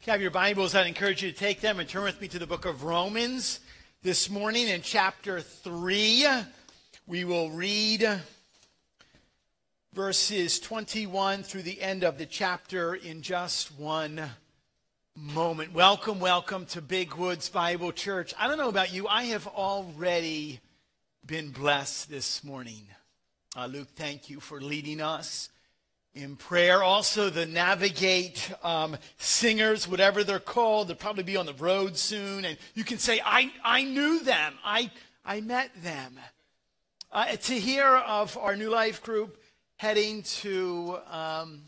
If 0.00 0.06
you 0.06 0.12
have 0.12 0.22
your 0.22 0.30
Bibles, 0.30 0.74
I'd 0.74 0.86
encourage 0.86 1.22
you 1.22 1.30
to 1.30 1.36
take 1.36 1.60
them 1.60 1.78
and 1.78 1.86
turn 1.86 2.04
with 2.04 2.22
me 2.22 2.28
to 2.28 2.38
the 2.38 2.46
book 2.46 2.64
of 2.64 2.84
Romans 2.84 3.60
this 4.02 4.30
morning 4.30 4.66
in 4.66 4.80
chapter 4.80 5.42
3. 5.42 6.26
We 7.06 7.24
will 7.26 7.50
read 7.50 8.08
verses 9.92 10.58
21 10.58 11.42
through 11.42 11.64
the 11.64 11.82
end 11.82 12.02
of 12.02 12.16
the 12.16 12.24
chapter 12.24 12.94
in 12.94 13.20
just 13.20 13.78
one 13.78 14.22
moment. 15.14 15.74
Welcome, 15.74 16.18
welcome 16.18 16.64
to 16.66 16.80
Big 16.80 17.12
Woods 17.12 17.50
Bible 17.50 17.92
Church. 17.92 18.32
I 18.38 18.48
don't 18.48 18.56
know 18.56 18.70
about 18.70 18.94
you, 18.94 19.06
I 19.06 19.24
have 19.24 19.46
already 19.48 20.60
been 21.26 21.50
blessed 21.50 22.08
this 22.08 22.42
morning. 22.42 22.86
Uh, 23.54 23.66
Luke, 23.66 23.88
thank 23.96 24.30
you 24.30 24.40
for 24.40 24.62
leading 24.62 25.02
us 25.02 25.50
in 26.14 26.36
prayer. 26.36 26.82
Also, 26.82 27.30
the 27.30 27.46
Navigate 27.46 28.52
um, 28.62 28.96
singers, 29.18 29.86
whatever 29.86 30.24
they're 30.24 30.38
called, 30.38 30.88
they'll 30.88 30.96
probably 30.96 31.22
be 31.22 31.36
on 31.36 31.46
the 31.46 31.54
road 31.54 31.96
soon. 31.96 32.44
And 32.44 32.58
you 32.74 32.84
can 32.84 32.98
say, 32.98 33.20
I, 33.24 33.52
I 33.64 33.84
knew 33.84 34.20
them, 34.20 34.54
I, 34.64 34.90
I 35.24 35.40
met 35.40 35.70
them. 35.82 36.18
Uh, 37.12 37.36
to 37.36 37.54
hear 37.54 37.86
of 37.86 38.36
our 38.38 38.56
New 38.56 38.70
Life 38.70 39.02
group 39.02 39.40
heading 39.76 40.22
to 40.22 40.98
um, 41.10 41.62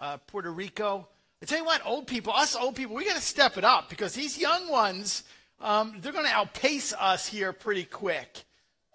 uh, 0.00 0.16
Puerto 0.26 0.50
Rico, 0.50 1.08
I 1.42 1.46
tell 1.46 1.58
you 1.58 1.64
what, 1.64 1.84
old 1.84 2.06
people, 2.06 2.32
us 2.32 2.56
old 2.56 2.76
people, 2.76 2.96
we 2.96 3.04
got 3.04 3.16
to 3.16 3.22
step 3.22 3.58
it 3.58 3.64
up 3.64 3.90
because 3.90 4.14
these 4.14 4.38
young 4.38 4.70
ones, 4.70 5.24
um, 5.60 5.96
they're 6.00 6.12
going 6.12 6.24
to 6.24 6.32
outpace 6.32 6.94
us 6.94 7.26
here 7.26 7.52
pretty 7.52 7.84
quick. 7.84 8.44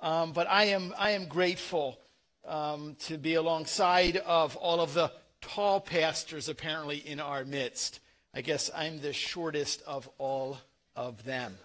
Um, 0.02 0.32
but 0.32 0.48
I 0.50 0.66
am, 0.66 0.94
I 0.98 1.12
am 1.12 1.26
grateful 1.26 2.00
um, 2.48 2.96
to 3.02 3.18
be 3.18 3.36
alongside 3.36 4.18
of 4.18 4.56
all 4.56 4.80
of 4.80 4.94
the 4.94 5.12
tall 5.42 5.80
pastors 5.80 6.50
apparently 6.50 6.98
in 6.98 7.20
our 7.20 7.44
midst. 7.46 8.00
I 8.34 8.42
guess 8.42 8.70
I'm 8.76 9.02
the 9.02 9.14
shortest 9.14 9.82
of 9.86 10.10
all 10.18 10.58
of 10.96 11.24
them. 11.26 11.58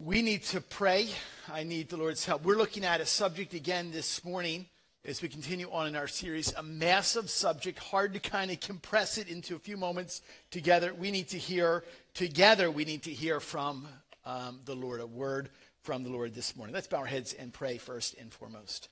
We 0.00 0.22
need 0.22 0.44
to 0.44 0.60
pray. 0.60 1.08
I 1.52 1.64
need 1.64 1.88
the 1.88 1.96
Lord's 1.96 2.24
help. 2.24 2.44
We're 2.44 2.56
looking 2.56 2.84
at 2.84 3.00
a 3.00 3.06
subject 3.06 3.52
again 3.54 3.90
this 3.90 4.24
morning 4.24 4.66
as 5.04 5.22
we 5.22 5.28
continue 5.28 5.70
on 5.70 5.86
in 5.86 5.96
our 5.96 6.06
series, 6.06 6.52
a 6.54 6.62
massive 6.62 7.30
subject, 7.30 7.78
hard 7.78 8.12
to 8.12 8.20
kind 8.20 8.50
of 8.50 8.60
compress 8.60 9.16
it 9.16 9.28
into 9.28 9.56
a 9.56 9.58
few 9.58 9.76
moments 9.76 10.22
together. 10.50 10.92
We 10.92 11.10
need 11.10 11.28
to 11.28 11.38
hear 11.38 11.82
together, 12.14 12.70
we 12.70 12.84
need 12.84 13.04
to 13.04 13.10
hear 13.10 13.40
from 13.40 13.88
um, 14.26 14.60
the 14.66 14.74
Lord, 14.74 15.00
a 15.00 15.06
word 15.06 15.48
from 15.88 16.04
the 16.04 16.10
Lord 16.10 16.34
this 16.34 16.54
morning. 16.54 16.74
Let's 16.74 16.86
bow 16.86 16.98
our 16.98 17.06
heads 17.06 17.32
and 17.32 17.50
pray 17.50 17.78
first 17.78 18.14
and 18.18 18.30
foremost. 18.30 18.90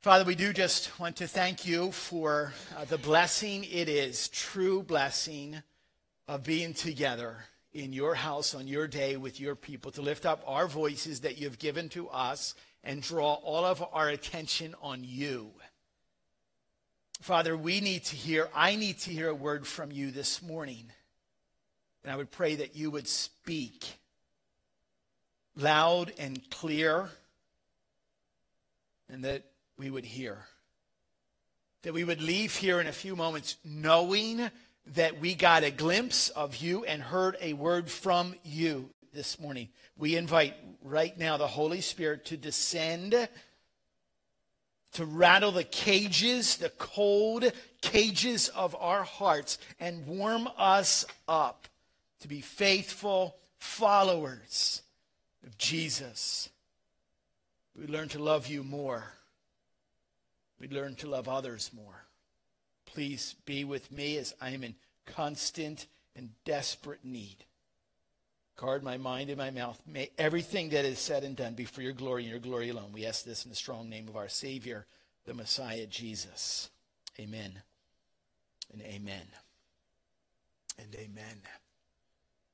Father, 0.00 0.24
we 0.24 0.34
do 0.34 0.52
just 0.52 0.98
want 0.98 1.14
to 1.18 1.28
thank 1.28 1.64
you 1.64 1.92
for 1.92 2.52
uh, 2.76 2.84
the 2.84 2.98
blessing 2.98 3.62
it 3.62 3.88
is, 3.88 4.26
true 4.26 4.82
blessing 4.82 5.62
of 6.26 6.42
being 6.42 6.74
together 6.74 7.36
in 7.72 7.92
your 7.92 8.16
house 8.16 8.56
on 8.56 8.66
your 8.66 8.88
day 8.88 9.16
with 9.16 9.38
your 9.38 9.54
people 9.54 9.92
to 9.92 10.02
lift 10.02 10.26
up 10.26 10.42
our 10.48 10.66
voices 10.66 11.20
that 11.20 11.38
you've 11.38 11.60
given 11.60 11.88
to 11.90 12.08
us 12.08 12.56
and 12.82 13.00
draw 13.00 13.34
all 13.34 13.64
of 13.64 13.84
our 13.92 14.08
attention 14.08 14.74
on 14.82 15.04
you. 15.04 15.52
Father, 17.20 17.56
we 17.56 17.80
need 17.80 18.02
to 18.06 18.16
hear, 18.16 18.48
I 18.52 18.74
need 18.74 18.98
to 18.98 19.12
hear 19.12 19.28
a 19.28 19.34
word 19.34 19.64
from 19.64 19.92
you 19.92 20.10
this 20.10 20.42
morning. 20.42 20.90
And 22.02 22.12
I 22.12 22.16
would 22.16 22.32
pray 22.32 22.56
that 22.56 22.74
you 22.74 22.90
would 22.90 23.06
speak 23.06 23.86
loud 25.56 26.12
and 26.18 26.40
clear, 26.50 27.10
and 29.08 29.24
that 29.24 29.44
we 29.78 29.90
would 29.90 30.04
hear. 30.04 30.38
That 31.82 31.92
we 31.92 32.04
would 32.04 32.22
leave 32.22 32.56
here 32.56 32.80
in 32.80 32.86
a 32.86 32.92
few 32.92 33.16
moments 33.16 33.56
knowing 33.64 34.50
that 34.94 35.20
we 35.20 35.34
got 35.34 35.64
a 35.64 35.70
glimpse 35.70 36.28
of 36.30 36.56
you 36.56 36.84
and 36.84 37.02
heard 37.02 37.36
a 37.40 37.52
word 37.52 37.90
from 37.90 38.34
you 38.44 38.90
this 39.12 39.38
morning. 39.38 39.68
We 39.98 40.16
invite 40.16 40.54
right 40.82 41.16
now 41.16 41.36
the 41.36 41.46
Holy 41.46 41.80
Spirit 41.80 42.24
to 42.26 42.36
descend, 42.36 43.28
to 44.94 45.04
rattle 45.04 45.52
the 45.52 45.64
cages, 45.64 46.56
the 46.56 46.70
cold 46.70 47.50
cages 47.80 48.48
of 48.48 48.74
our 48.78 49.02
hearts, 49.02 49.58
and 49.78 50.06
warm 50.06 50.48
us 50.56 51.04
up 51.28 51.68
to 52.20 52.28
be 52.28 52.40
faithful 52.40 53.36
followers 53.58 54.82
of 55.44 55.58
Jesus, 55.58 56.48
we 57.78 57.86
learn 57.86 58.08
to 58.10 58.22
love 58.22 58.46
you 58.46 58.62
more. 58.62 59.04
We 60.60 60.68
learn 60.68 60.94
to 60.96 61.08
love 61.08 61.28
others 61.28 61.70
more. 61.74 62.04
Please 62.86 63.34
be 63.46 63.64
with 63.64 63.90
me 63.90 64.16
as 64.18 64.34
I 64.40 64.50
am 64.50 64.62
in 64.62 64.74
constant 65.06 65.86
and 66.14 66.30
desperate 66.44 67.04
need. 67.04 67.44
Guard 68.56 68.82
my 68.82 68.96
mind 68.96 69.30
and 69.30 69.38
my 69.38 69.50
mouth. 69.50 69.80
May 69.86 70.10
everything 70.18 70.68
that 70.70 70.84
is 70.84 70.98
said 70.98 71.24
and 71.24 71.34
done 71.34 71.54
be 71.54 71.64
for 71.64 71.82
your 71.82 71.94
glory 71.94 72.22
and 72.22 72.30
your 72.30 72.38
glory 72.38 72.68
alone. 72.68 72.92
We 72.92 73.06
ask 73.06 73.24
this 73.24 73.44
in 73.44 73.50
the 73.50 73.56
strong 73.56 73.88
name 73.88 74.08
of 74.08 74.16
our 74.16 74.28
Savior, 74.28 74.86
the 75.24 75.34
Messiah, 75.34 75.86
Jesus. 75.86 76.70
Amen 77.18 77.62
and 78.72 78.82
amen 78.82 79.26
and 80.78 80.94
amen. 80.94 81.40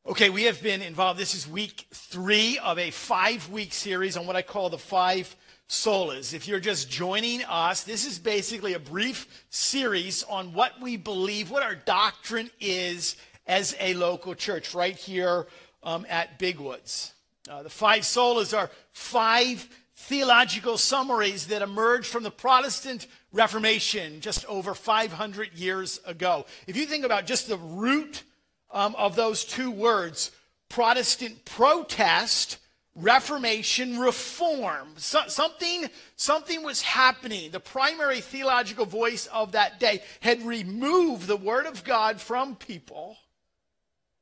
Okay, 0.07 0.31
we 0.31 0.45
have 0.45 0.63
been 0.63 0.81
involved. 0.81 1.21
This 1.21 1.35
is 1.35 1.47
week 1.47 1.87
three 1.93 2.59
of 2.59 2.79
a 2.79 2.91
five 2.91 3.51
week 3.51 3.75
series 3.75 4.17
on 4.17 4.27
what 4.27 4.37
I 4.37 4.43
call 4.43 4.71
the 4.71 4.79
five 4.79 5.37
solas. 5.69 6.33
If 6.33 6.49
you're 6.49 6.61
just 6.61 6.89
joining 6.89 7.45
us, 7.45 7.83
this 7.83 8.07
is 8.07 8.19
basically 8.19 8.73
a 8.73 8.79
brief 8.79 9.45
series 9.51 10.23
on 10.23 10.55
what 10.55 10.81
we 10.81 10.97
believe, 10.97 11.51
what 11.51 11.63
our 11.63 11.75
doctrine 11.75 12.49
is 12.59 13.17
as 13.47 13.77
a 13.81 13.93
local 13.95 14.35
church 14.35 14.73
right 14.73 14.97
here 14.97 15.47
um, 15.83 16.07
at 16.09 16.39
Big 16.39 16.59
Woods. 16.59 17.13
Uh, 17.47 17.63
the 17.63 17.71
five 17.71 18.03
solas 18.03 18.57
are 18.57 18.71
five 18.93 19.69
theological 19.95 20.79
summaries 20.79 21.49
that 21.49 21.61
emerged 21.61 22.07
from 22.07 22.23
the 22.23 22.31
Protestant 22.31 23.07
Reformation 23.31 24.23
just 24.23 24.47
over 24.47 24.75
500 24.75 25.53
years 25.53 26.01
ago. 26.07 26.47
If 26.67 26.79
you 26.79 26.87
think 26.87 27.05
about 27.05 27.27
just 27.27 27.47
the 27.47 27.59
root 27.59 28.23
um, 28.71 28.95
of 28.97 29.17
those 29.17 29.45
two 29.45 29.71
words 29.71 30.31
Protestant 30.69 31.45
protest, 31.45 32.59
Reformation, 32.95 34.01
reform. 34.01 34.95
So, 34.97 35.21
something, 35.29 35.89
something 36.17 36.65
was 36.65 36.83
happening. 36.83 37.53
The 37.53 37.61
primary 37.61 38.21
theological 38.21 38.87
voice 38.87 39.27
of 39.29 39.53
that 39.53 39.79
day 39.79 40.03
had 40.19 40.43
removed 40.43 41.29
the 41.29 41.37
Word 41.37 41.67
of 41.67 41.85
God 41.85 42.21
from 42.21 42.57
people, 42.57 43.17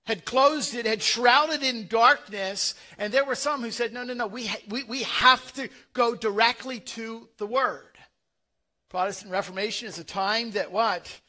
had 0.04 0.26
closed 0.26 0.74
it, 0.74 0.84
had 0.84 1.02
shrouded 1.02 1.62
in 1.62 1.88
darkness, 1.88 2.74
and 2.98 3.10
there 3.10 3.24
were 3.24 3.34
some 3.34 3.62
who 3.62 3.70
said, 3.70 3.94
no, 3.94 4.04
no, 4.04 4.12
no, 4.12 4.26
we, 4.26 4.46
ha- 4.46 4.62
we, 4.68 4.82
we 4.84 5.04
have 5.04 5.54
to 5.54 5.70
go 5.94 6.14
directly 6.14 6.78
to 6.80 7.30
the 7.38 7.46
Word. 7.46 7.96
Protestant 8.90 9.32
Reformation 9.32 9.88
is 9.88 9.98
a 9.98 10.04
time 10.04 10.50
that 10.50 10.70
what? 10.70 11.20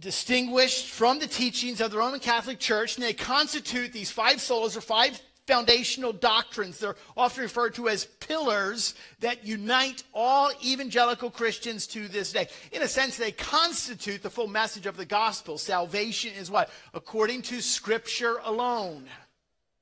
Distinguished 0.00 0.86
from 0.86 1.18
the 1.18 1.26
teachings 1.26 1.80
of 1.80 1.90
the 1.90 1.98
Roman 1.98 2.20
Catholic 2.20 2.58
Church, 2.58 2.96
and 2.96 3.04
they 3.04 3.12
constitute 3.12 3.92
these 3.92 4.10
five 4.10 4.36
solas 4.36 4.76
or 4.76 4.80
five 4.80 5.20
foundational 5.46 6.12
doctrines. 6.12 6.78
They're 6.78 6.96
often 7.16 7.44
referred 7.44 7.74
to 7.74 7.88
as 7.88 8.04
pillars 8.04 8.94
that 9.20 9.46
unite 9.46 10.02
all 10.12 10.50
evangelical 10.64 11.30
Christians 11.30 11.86
to 11.88 12.08
this 12.08 12.32
day. 12.32 12.48
In 12.72 12.82
a 12.82 12.88
sense, 12.88 13.16
they 13.16 13.32
constitute 13.32 14.22
the 14.22 14.30
full 14.30 14.48
message 14.48 14.86
of 14.86 14.96
the 14.96 15.04
gospel. 15.04 15.56
Salvation 15.58 16.32
is 16.34 16.50
what? 16.50 16.70
According 16.94 17.42
to 17.42 17.62
Scripture 17.62 18.36
alone. 18.44 19.04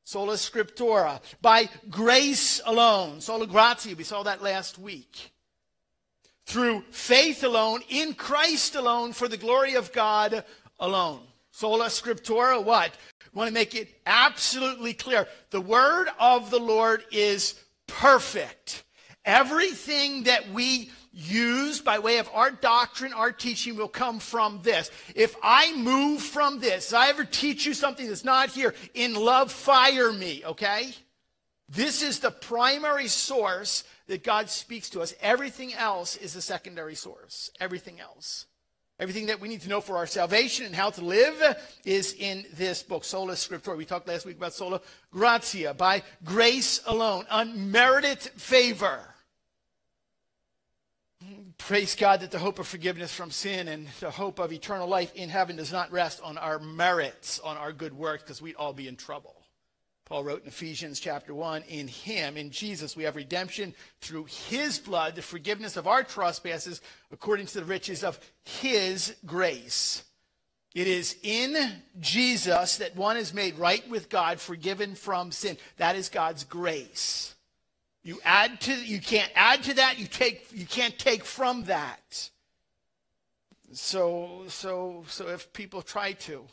Sola 0.04 0.34
Scriptura. 0.34 1.20
By 1.40 1.68
grace 1.88 2.60
alone. 2.66 3.20
Sola 3.20 3.46
gratia. 3.46 3.96
We 3.96 4.04
saw 4.04 4.22
that 4.24 4.42
last 4.42 4.78
week 4.78 5.33
through 6.46 6.82
faith 6.90 7.42
alone, 7.42 7.80
in 7.88 8.14
Christ 8.14 8.74
alone, 8.74 9.12
for 9.12 9.28
the 9.28 9.36
glory 9.36 9.74
of 9.74 9.92
God 9.92 10.44
alone. 10.78 11.20
Sola 11.50 11.86
Scriptura, 11.86 12.62
what? 12.62 12.90
I 12.90 13.28
want 13.32 13.48
to 13.48 13.54
make 13.54 13.74
it 13.74 13.88
absolutely 14.06 14.92
clear. 14.92 15.26
The 15.50 15.60
word 15.60 16.08
of 16.18 16.50
the 16.50 16.58
Lord 16.58 17.04
is 17.10 17.54
perfect. 17.86 18.84
Everything 19.24 20.24
that 20.24 20.50
we 20.50 20.90
use 21.12 21.80
by 21.80 22.00
way 22.00 22.18
of 22.18 22.28
our 22.34 22.50
doctrine, 22.50 23.12
our 23.12 23.32
teaching 23.32 23.76
will 23.76 23.88
come 23.88 24.18
from 24.18 24.60
this. 24.62 24.90
If 25.14 25.36
I 25.42 25.74
move 25.76 26.20
from 26.20 26.58
this, 26.58 26.92
if 26.92 26.98
I 26.98 27.08
ever 27.08 27.24
teach 27.24 27.64
you 27.64 27.72
something 27.72 28.06
that's 28.06 28.24
not 28.24 28.50
here, 28.50 28.74
in 28.94 29.14
love, 29.14 29.50
fire 29.50 30.12
me, 30.12 30.42
okay? 30.44 30.92
This 31.68 32.02
is 32.02 32.18
the 32.18 32.30
primary 32.30 33.08
source 33.08 33.84
that 34.06 34.22
God 34.22 34.50
speaks 34.50 34.90
to 34.90 35.00
us. 35.00 35.14
Everything 35.20 35.72
else 35.74 36.16
is 36.16 36.36
a 36.36 36.42
secondary 36.42 36.94
source. 36.94 37.50
Everything 37.60 38.00
else. 38.00 38.46
Everything 39.00 39.26
that 39.26 39.40
we 39.40 39.48
need 39.48 39.62
to 39.62 39.68
know 39.68 39.80
for 39.80 39.96
our 39.96 40.06
salvation 40.06 40.66
and 40.66 40.74
how 40.74 40.90
to 40.90 41.04
live 41.04 41.56
is 41.84 42.14
in 42.14 42.44
this 42.54 42.82
book, 42.82 43.04
Sola 43.04 43.32
Scriptura. 43.32 43.76
We 43.76 43.84
talked 43.84 44.06
last 44.06 44.24
week 44.24 44.36
about 44.36 44.54
Sola 44.54 44.80
Gratia, 45.10 45.74
by 45.74 46.02
grace 46.24 46.80
alone, 46.86 47.26
unmerited 47.28 48.20
favor. 48.20 49.00
praise 51.58 51.96
God 51.96 52.20
that 52.20 52.30
the 52.30 52.38
hope 52.38 52.60
of 52.60 52.68
forgiveness 52.68 53.12
from 53.12 53.32
sin 53.32 53.66
and 53.66 53.88
the 53.98 54.12
hope 54.12 54.38
of 54.38 54.52
eternal 54.52 54.86
life 54.86 55.12
in 55.16 55.28
heaven 55.28 55.56
does 55.56 55.72
not 55.72 55.90
rest 55.90 56.20
on 56.22 56.38
our 56.38 56.60
merits, 56.60 57.40
on 57.40 57.56
our 57.56 57.72
good 57.72 57.94
works, 57.94 58.22
because 58.22 58.40
we'd 58.40 58.56
all 58.56 58.72
be 58.72 58.86
in 58.86 58.94
trouble. 58.94 59.43
Paul 60.06 60.24
wrote 60.24 60.42
in 60.42 60.48
Ephesians 60.48 61.00
chapter 61.00 61.34
1 61.34 61.62
In 61.68 61.88
him, 61.88 62.36
in 62.36 62.50
Jesus, 62.50 62.96
we 62.96 63.04
have 63.04 63.16
redemption 63.16 63.74
through 64.00 64.24
his 64.24 64.78
blood, 64.78 65.14
the 65.14 65.22
forgiveness 65.22 65.76
of 65.76 65.86
our 65.86 66.02
trespasses, 66.02 66.82
according 67.10 67.46
to 67.46 67.60
the 67.60 67.64
riches 67.64 68.04
of 68.04 68.20
his 68.42 69.16
grace. 69.24 70.04
It 70.74 70.88
is 70.88 71.16
in 71.22 71.56
Jesus 72.00 72.78
that 72.78 72.96
one 72.96 73.16
is 73.16 73.32
made 73.32 73.58
right 73.58 73.88
with 73.88 74.10
God, 74.10 74.40
forgiven 74.40 74.94
from 74.94 75.30
sin. 75.30 75.56
That 75.76 75.94
is 75.96 76.08
God's 76.08 76.44
grace. 76.44 77.34
You 78.02 78.20
add 78.24 78.60
to 78.62 78.74
you 78.74 79.00
can't 79.00 79.32
add 79.34 79.62
to 79.62 79.74
that, 79.74 79.98
you 79.98 80.06
take 80.06 80.46
you 80.52 80.66
can't 80.66 80.98
take 80.98 81.24
from 81.24 81.64
that. 81.64 82.28
So 83.72 84.42
so 84.48 85.04
so 85.08 85.28
if 85.28 85.50
people 85.54 85.80
try 85.80 86.12
to, 86.12 86.44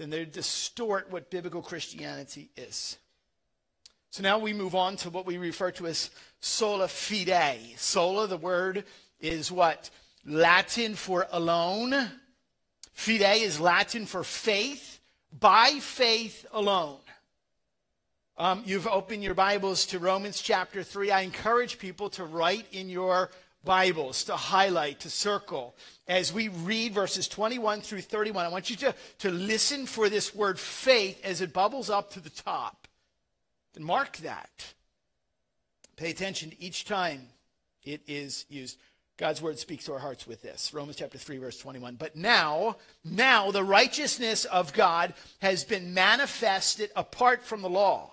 then 0.00 0.08
they 0.08 0.24
distort 0.24 1.10
what 1.10 1.30
biblical 1.30 1.60
Christianity 1.60 2.50
is. 2.56 2.96
So 4.10 4.22
now 4.22 4.38
we 4.38 4.54
move 4.54 4.74
on 4.74 4.96
to 4.96 5.10
what 5.10 5.26
we 5.26 5.36
refer 5.36 5.70
to 5.72 5.86
as 5.86 6.10
sola 6.40 6.88
fide. 6.88 7.74
Sola, 7.76 8.26
the 8.26 8.38
word 8.38 8.84
is 9.20 9.52
what? 9.52 9.90
Latin 10.24 10.94
for 10.94 11.26
alone. 11.30 11.94
Fide 12.92 13.42
is 13.42 13.60
Latin 13.60 14.06
for 14.06 14.24
faith. 14.24 15.00
By 15.38 15.78
faith 15.80 16.46
alone. 16.50 16.98
Um, 18.36 18.62
you've 18.64 18.88
opened 18.88 19.22
your 19.22 19.34
Bibles 19.34 19.84
to 19.86 19.98
Romans 19.98 20.40
chapter 20.40 20.82
3. 20.82 21.10
I 21.10 21.20
encourage 21.20 21.78
people 21.78 22.08
to 22.10 22.24
write 22.24 22.64
in 22.72 22.88
your 22.88 23.30
Bibles, 23.64 24.24
to 24.24 24.36
highlight, 24.36 25.00
to 25.00 25.10
circle. 25.10 25.74
As 26.08 26.32
we 26.32 26.48
read 26.48 26.94
verses 26.94 27.28
21 27.28 27.82
through 27.82 28.00
31, 28.00 28.46
I 28.46 28.48
want 28.48 28.70
you 28.70 28.76
to, 28.76 28.94
to 29.18 29.30
listen 29.30 29.86
for 29.86 30.08
this 30.08 30.34
word 30.34 30.58
faith 30.58 31.20
as 31.24 31.40
it 31.40 31.52
bubbles 31.52 31.90
up 31.90 32.10
to 32.12 32.20
the 32.20 32.30
top. 32.30 32.88
And 33.76 33.84
mark 33.84 34.16
that. 34.18 34.74
Pay 35.96 36.10
attention 36.10 36.52
each 36.58 36.86
time 36.86 37.28
it 37.84 38.00
is 38.06 38.46
used. 38.48 38.78
God's 39.18 39.42
word 39.42 39.58
speaks 39.58 39.84
to 39.84 39.92
our 39.92 39.98
hearts 39.98 40.26
with 40.26 40.40
this. 40.40 40.72
Romans 40.72 40.96
chapter 40.96 41.18
3, 41.18 41.36
verse 41.36 41.58
21. 41.58 41.96
But 41.96 42.16
now, 42.16 42.76
now 43.04 43.50
the 43.50 43.62
righteousness 43.62 44.46
of 44.46 44.72
God 44.72 45.12
has 45.42 45.62
been 45.64 45.92
manifested 45.92 46.90
apart 46.96 47.44
from 47.44 47.60
the 47.60 47.68
law 47.68 48.12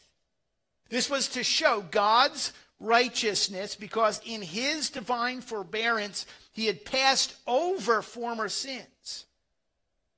This 0.91 1.09
was 1.09 1.29
to 1.29 1.43
show 1.43 1.83
God's 1.89 2.51
righteousness 2.79 3.75
because 3.75 4.21
in 4.25 4.41
his 4.41 4.89
divine 4.89 5.39
forbearance 5.39 6.25
he 6.51 6.67
had 6.67 6.83
passed 6.83 7.35
over 7.47 8.01
former 8.01 8.49
sins. 8.49 9.25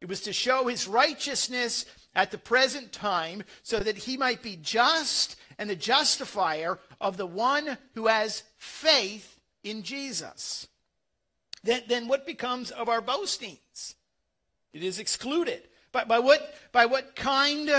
It 0.02 0.10
was 0.10 0.22
to 0.22 0.34
show 0.34 0.68
his 0.68 0.88
righteousness 0.88 1.86
at 2.16 2.32
the 2.32 2.38
present 2.40 2.92
time 2.92 3.44
so 3.62 3.80
that 3.80 3.98
he 3.98 4.18
might 4.18 4.42
be 4.42 4.58
just 4.62 5.36
and 5.60 5.70
the 5.70 5.76
justifier 5.76 6.80
of 7.00 7.18
the 7.18 7.28
one 7.28 7.78
who 7.94 8.08
has 8.08 8.44
faith 8.58 9.40
in 9.64 9.84
Jesus. 9.84 10.68
Then, 11.64 11.84
then 11.88 12.08
what 12.08 12.26
becomes 12.26 12.72
of 12.72 12.90
our 12.90 13.00
boastings? 13.00 13.96
It 14.74 14.84
is 14.84 14.98
excluded. 14.98 15.62
By, 15.92 16.06
by, 16.06 16.20
what, 16.20 16.56
by 16.72 16.88
what 16.88 17.16
kind 17.16 17.70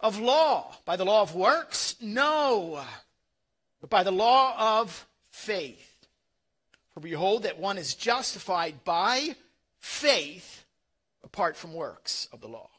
of 0.00 0.18
law. 0.18 0.74
By 0.84 0.96
the 0.96 1.04
law 1.04 1.22
of 1.22 1.36
works? 1.36 1.89
No, 2.00 2.82
but 3.80 3.90
by 3.90 4.02
the 4.02 4.10
law 4.10 4.80
of 4.80 5.06
faith. 5.30 5.86
For 6.94 7.00
behold, 7.00 7.44
that 7.44 7.58
one 7.58 7.78
is 7.78 7.94
justified 7.94 8.84
by 8.84 9.36
faith 9.78 10.64
apart 11.22 11.56
from 11.56 11.74
works 11.74 12.28
of 12.32 12.40
the 12.40 12.48
law. 12.48 12.70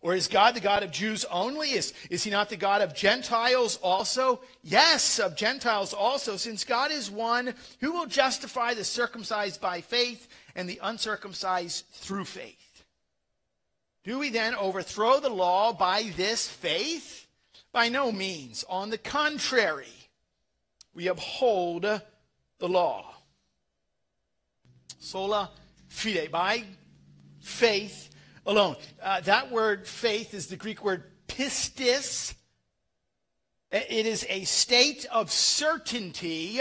Or 0.00 0.14
is 0.14 0.28
God 0.28 0.54
the 0.54 0.60
God 0.60 0.82
of 0.82 0.92
Jews 0.92 1.24
only? 1.24 1.72
Is, 1.72 1.92
is 2.08 2.22
he 2.22 2.30
not 2.30 2.50
the 2.50 2.56
God 2.56 2.82
of 2.82 2.94
Gentiles 2.94 3.78
also? 3.82 4.40
Yes, 4.62 5.18
of 5.18 5.34
Gentiles 5.34 5.92
also, 5.92 6.36
since 6.36 6.64
God 6.64 6.92
is 6.92 7.10
one 7.10 7.54
who 7.80 7.92
will 7.92 8.06
justify 8.06 8.74
the 8.74 8.84
circumcised 8.84 9.60
by 9.60 9.80
faith 9.80 10.28
and 10.54 10.68
the 10.68 10.78
uncircumcised 10.82 11.86
through 11.92 12.26
faith. 12.26 12.84
Do 14.04 14.20
we 14.20 14.30
then 14.30 14.54
overthrow 14.54 15.18
the 15.18 15.30
law 15.30 15.72
by 15.72 16.12
this 16.16 16.48
faith? 16.48 17.27
By 17.72 17.88
no 17.88 18.10
means. 18.10 18.64
On 18.68 18.90
the 18.90 18.98
contrary, 18.98 19.86
we 20.94 21.06
uphold 21.06 21.82
the 21.82 22.68
law. 22.68 23.14
Sola 24.98 25.50
fide, 25.88 26.30
by 26.30 26.64
faith 27.40 28.10
alone. 28.46 28.76
Uh, 29.02 29.20
that 29.20 29.50
word 29.50 29.86
faith 29.86 30.34
is 30.34 30.48
the 30.48 30.56
Greek 30.56 30.82
word 30.84 31.04
pistis. 31.28 32.34
It 33.70 34.06
is 34.06 34.26
a 34.28 34.44
state 34.44 35.06
of 35.12 35.30
certainty 35.30 36.58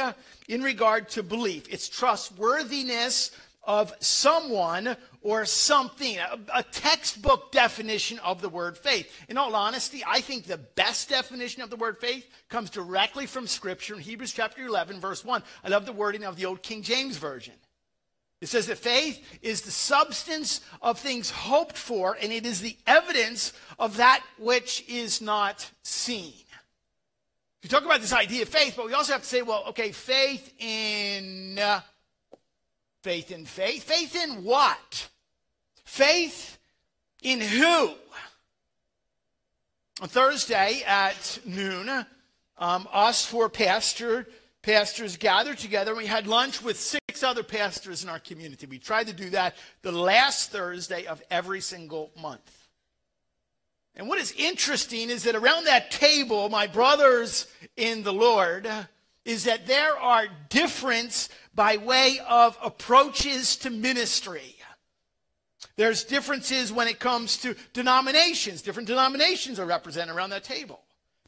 in 0.48 0.62
regard 0.62 1.10
to 1.10 1.24
belief. 1.24 1.66
It's 1.70 1.88
trustworthiness 1.88 3.32
of 3.64 3.94
someone 4.00 4.98
or 5.22 5.46
something, 5.46 6.18
a, 6.18 6.40
a, 6.54 6.64
textbook 6.64 7.52
definition 7.52 8.20
of 8.20 8.42
the 8.42 8.50
word 8.50 8.78
faith. 8.78 9.12
In 9.28 9.38
all 9.38 9.56
honesty, 9.56 10.04
I 10.06 10.22
think 10.22 10.46
the 10.46 10.58
best 10.58 11.10
definition 11.10 11.62
of 11.62 11.70
the 11.70 11.76
word 11.76 11.98
faith 12.00 12.28
comes 12.50 12.70
directly 12.70 13.26
from 13.26 13.48
Scripture 13.48 13.96
in 13.96 14.02
Hebrews 14.02 14.32
chapter 14.32 14.66
11, 14.66 15.00
verse 15.00 15.26
1. 15.26 15.44
I 15.64 15.70
love 15.70 15.86
the 15.86 15.94
wording 15.94 16.24
of 16.24 16.36
the 16.36 16.46
old 16.46 16.62
King 16.62 16.82
James 16.82 17.18
Version. 17.18 17.56
It 18.40 18.50
says 18.50 18.68
that 18.68 18.78
faith 18.78 19.40
is 19.42 19.62
the 19.62 19.72
substance 19.72 20.62
of 20.82 21.00
things 21.00 21.32
hoped 21.32 21.78
for, 21.78 22.16
and 22.22 22.32
it 22.32 22.46
is 22.46 22.62
the 22.62 22.78
evidence 22.86 23.54
of 23.80 23.98
that 23.98 24.24
which 24.38 24.86
is 24.88 25.22
not 25.22 25.70
seen. 25.84 26.34
We 27.64 27.70
talk 27.70 27.84
about 27.84 28.02
this 28.02 28.14
idea 28.14 28.44
of 28.44 28.50
faith, 28.50 28.76
but 28.78 28.86
we 28.86 28.94
also 28.94 29.14
have 29.14 29.24
to 29.24 29.28
say, 29.28 29.42
well, 29.42 29.64
okay, 29.70 29.92
faith 29.92 30.54
in. 30.60 31.58
Uh, 31.58 31.82
faith 33.02 33.32
in 33.32 33.46
faith. 33.46 33.84
Faith 33.84 34.16
in 34.16 34.44
what? 34.44 35.10
Faith 35.84 36.58
in 37.22 37.42
who? 37.42 37.92
On 40.00 40.08
Thursday 40.08 40.84
at 40.86 41.40
noon, 41.46 42.06
um, 42.58 42.88
us 42.92 43.26
four 43.26 43.50
pastor, 43.50 44.28
pastors 44.62 45.18
gathered 45.18 45.58
together 45.58 45.92
and 45.92 45.98
we 45.98 46.06
had 46.06 46.28
lunch 46.28 46.62
with 46.62 46.80
six 46.80 47.24
other 47.24 47.44
pastors 47.44 48.04
in 48.04 48.10
our 48.10 48.20
community. 48.20 48.68
We 48.68 48.80
tried 48.80 49.08
to 49.08 49.14
do 49.14 49.30
that 49.32 49.56
the 49.82 49.92
last 49.92 50.52
Thursday 50.52 51.06
of 51.06 51.22
every 51.32 51.62
single 51.62 52.12
month. 52.20 52.68
And 53.96 54.08
what 54.08 54.20
is 54.20 54.32
interesting 54.38 55.10
is 55.10 55.24
that 55.24 55.36
around 55.36 55.66
that 55.66 55.90
table, 55.90 56.50
my 56.50 56.68
brothers 56.68 57.48
in 57.76 58.04
the 58.04 58.14
Lord, 58.14 58.70
is 59.28 59.44
that 59.44 59.68
there 59.68 59.96
are 59.98 60.28
difference 60.48 61.28
by 61.54 61.76
way 61.76 62.18
of 62.28 62.58
approaches 62.64 63.58
to 63.58 63.70
ministry. 63.70 64.56
There's 65.76 66.06
differences 66.06 66.72
when 66.72 66.88
it 66.88 67.00
comes 67.00 67.38
to 67.40 67.56
denominations. 67.74 68.62
Different 68.62 68.88
denominations 68.88 69.60
are 69.60 69.66
represented 69.66 70.16
around 70.16 70.30
that 70.30 70.46
table. 70.46 70.80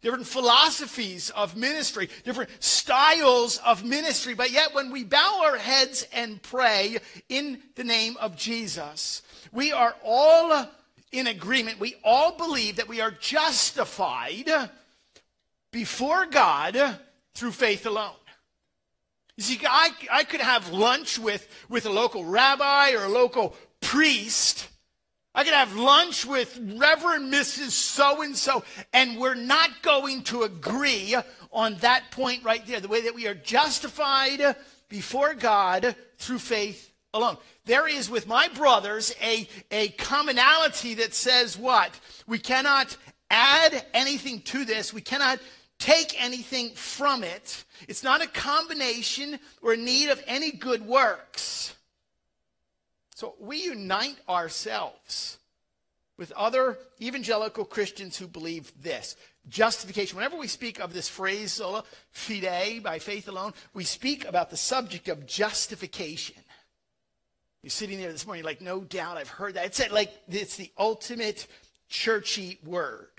Different 0.01 0.25
philosophies 0.25 1.29
of 1.31 1.57
ministry, 1.57 2.09
different 2.23 2.49
styles 2.63 3.57
of 3.65 3.83
ministry. 3.83 4.33
But 4.33 4.51
yet, 4.51 4.73
when 4.73 4.91
we 4.91 5.03
bow 5.03 5.41
our 5.43 5.57
heads 5.57 6.07
and 6.13 6.41
pray 6.41 6.99
in 7.27 7.61
the 7.75 7.83
name 7.83 8.15
of 8.21 8.37
Jesus, 8.37 9.23
we 9.51 9.73
are 9.73 9.93
all 10.05 10.69
in 11.11 11.27
agreement. 11.27 11.81
We 11.81 11.95
all 12.05 12.37
believe 12.37 12.77
that 12.77 12.87
we 12.87 13.01
are 13.01 13.11
justified 13.11 14.49
before 15.71 16.27
God 16.27 16.97
through 17.39 17.51
faith 17.53 17.85
alone. 17.85 18.11
You 19.37 19.43
see, 19.43 19.59
I, 19.65 19.91
I 20.11 20.23
could 20.25 20.41
have 20.41 20.73
lunch 20.73 21.17
with, 21.17 21.47
with 21.69 21.85
a 21.85 21.89
local 21.89 22.25
rabbi 22.25 22.91
or 22.91 23.05
a 23.05 23.09
local 23.09 23.55
priest. 23.79 24.67
I 25.33 25.45
could 25.45 25.53
have 25.53 25.73
lunch 25.73 26.25
with 26.25 26.59
Reverend 26.75 27.31
Mrs. 27.31 27.71
So 27.71 28.21
and 28.21 28.35
so, 28.35 28.65
and 28.91 29.17
we're 29.17 29.35
not 29.35 29.81
going 29.81 30.23
to 30.23 30.43
agree 30.43 31.15
on 31.53 31.75
that 31.75 32.11
point 32.11 32.43
right 32.43 32.65
there. 32.67 32.81
The 32.81 32.89
way 32.89 33.03
that 33.03 33.15
we 33.15 33.25
are 33.27 33.33
justified 33.33 34.57
before 34.89 35.33
God 35.33 35.95
through 36.17 36.39
faith 36.39 36.91
alone. 37.13 37.37
There 37.63 37.87
is 37.87 38.09
with 38.09 38.27
my 38.27 38.49
brothers 38.49 39.15
a, 39.21 39.47
a 39.71 39.89
commonality 39.89 40.95
that 40.95 41.13
says 41.13 41.57
what? 41.57 41.97
We 42.27 42.39
cannot 42.39 42.97
add 43.31 43.85
anything 43.93 44.41
to 44.41 44.65
this. 44.65 44.93
We 44.93 45.01
cannot 45.01 45.39
take 45.79 46.21
anything 46.21 46.71
from 46.71 47.23
it. 47.23 47.63
It's 47.87 48.03
not 48.03 48.21
a 48.21 48.27
combination 48.27 49.39
or 49.61 49.75
need 49.75 50.09
of 50.09 50.21
any 50.27 50.51
good 50.51 50.85
works. 50.85 51.73
So 53.15 53.35
we 53.39 53.63
unite 53.63 54.17
ourselves 54.29 55.39
with 56.17 56.31
other 56.33 56.77
evangelical 57.01 57.65
Christians 57.65 58.17
who 58.17 58.27
believe 58.27 58.71
this 58.81 59.15
justification. 59.47 60.17
Whenever 60.17 60.37
we 60.37 60.47
speak 60.47 60.79
of 60.79 60.93
this 60.93 61.09
phrase, 61.09 61.53
sola 61.53 61.83
fide, 62.11 62.83
by 62.83 62.99
faith 62.99 63.27
alone, 63.27 63.53
we 63.73 63.83
speak 63.83 64.25
about 64.25 64.49
the 64.49 64.57
subject 64.57 65.07
of 65.07 65.25
justification. 65.25 66.35
You're 67.63 67.71
sitting 67.71 67.99
there 67.99 68.11
this 68.11 68.25
morning, 68.25 68.45
like, 68.45 68.61
no 68.61 68.81
doubt 68.81 69.17
I've 69.17 69.29
heard 69.29 69.55
that. 69.55 69.65
It's 69.65 69.91
like 69.91 70.13
it's 70.29 70.55
the 70.55 70.71
ultimate 70.77 71.47
churchy 71.89 72.59
word. 72.63 73.09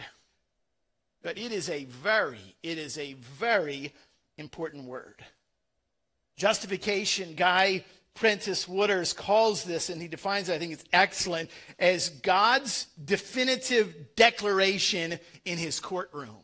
But 1.22 1.38
it 1.38 1.52
is 1.52 1.68
a 1.68 1.84
very, 1.84 2.56
it 2.62 2.78
is 2.78 2.96
a 2.98 3.14
very 3.14 3.92
important 4.38 4.84
word. 4.84 5.24
Justification, 6.36 7.34
Guy 7.34 7.84
Prentiss 8.14 8.66
Waters 8.66 9.12
calls 9.12 9.64
this, 9.64 9.88
and 9.88 10.00
he 10.00 10.08
defines 10.08 10.48
it, 10.48 10.54
I 10.54 10.58
think 10.58 10.72
it's 10.72 10.84
excellent, 10.92 11.50
as 11.78 12.08
God's 12.08 12.86
definitive 13.02 14.16
declaration 14.16 15.18
in 15.44 15.58
his 15.58 15.80
courtroom. 15.80 16.42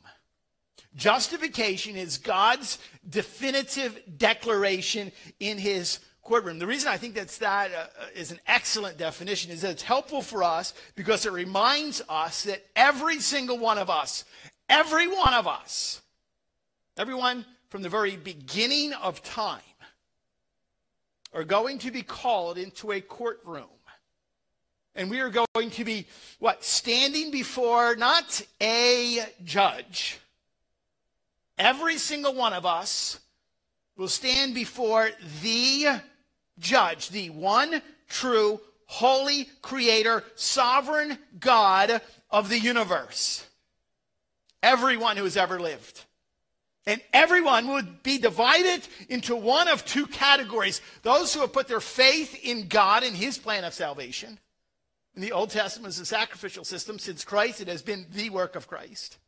Justification 0.95 1.97
is 1.97 2.18
God's 2.18 2.78
definitive 3.09 4.00
declaration 4.16 5.12
in 5.40 5.59
his 5.59 6.00
courtroom. 6.23 6.59
The 6.59 6.66
reason 6.66 6.88
I 6.88 6.97
think 6.97 7.14
that's 7.14 7.38
that 7.38 7.71
uh, 7.73 7.87
is 8.14 8.33
an 8.33 8.40
excellent 8.47 8.97
definition 8.97 9.52
is 9.52 9.61
that 9.61 9.73
it's 9.73 9.83
helpful 9.83 10.23
for 10.23 10.42
us 10.42 10.73
because 10.95 11.26
it 11.26 11.33
reminds 11.33 12.02
us 12.09 12.45
that 12.45 12.64
every 12.75 13.21
single 13.21 13.59
one 13.59 13.78
of 13.78 13.90
us, 13.90 14.25
every 14.68 15.08
one 15.08 15.35
of 15.35 15.46
us, 15.46 16.00
everyone 16.96 17.44
from 17.68 17.82
the 17.82 17.88
very 17.88 18.16
beginning 18.16 18.92
of 18.94 19.23
time, 19.23 19.61
are 21.32 21.44
going 21.44 21.78
to 21.78 21.90
be 21.90 22.02
called 22.02 22.56
into 22.56 22.92
a 22.92 23.00
courtroom. 23.00 23.64
And 24.94 25.11
we 25.11 25.20
are 25.20 25.28
going 25.28 25.70
to 25.73 25.85
be, 25.85 26.06
what, 26.38 26.64
standing 26.64 27.30
before 27.30 27.96
not 27.96 28.40
a 28.62 29.25
judge. 29.44 30.18
Every 31.58 31.99
single 31.99 32.35
one 32.35 32.54
of 32.54 32.64
us 32.64 33.20
will 33.96 34.08
stand 34.08 34.54
before 34.54 35.11
the 35.42 36.00
judge, 36.58 37.11
the 37.11 37.30
one 37.30 37.82
true, 38.08 38.61
holy 38.87 39.49
creator, 39.62 40.25
sovereign 40.35 41.18
God 41.38 42.00
of 42.30 42.49
the 42.49 42.58
universe. 42.58 43.44
Everyone 44.66 45.16
who 45.16 45.23
has 45.23 45.37
ever 45.37 45.61
lived. 45.61 46.04
And 46.87 47.00
everyone 47.12 47.68
would 47.68 48.02
be 48.02 48.18
divided 48.18 48.87
into 49.08 49.37
one 49.37 49.68
of 49.68 49.85
two 49.85 50.06
categories 50.08 50.80
those 51.02 51.32
who 51.32 51.40
have 51.40 51.52
put 51.52 51.68
their 51.68 51.80
faith 51.80 52.37
in 52.44 52.66
God 52.66 53.04
and 53.04 53.16
his 53.16 53.38
plan 53.38 53.62
of 53.62 53.75
salvation. 53.75 54.40
In 55.14 55.23
the 55.23 55.30
Old 55.30 55.50
Testament, 55.50 55.92
it's 55.92 56.00
a 56.00 56.06
sacrificial 56.06 56.64
system. 56.64 56.99
Since 56.99 57.25
Christ, 57.25 57.61
it 57.61 57.68
has 57.68 57.80
been 57.80 58.06
the 58.12 58.30
work 58.30 58.56
of 58.56 58.66
Christ. 58.66 59.18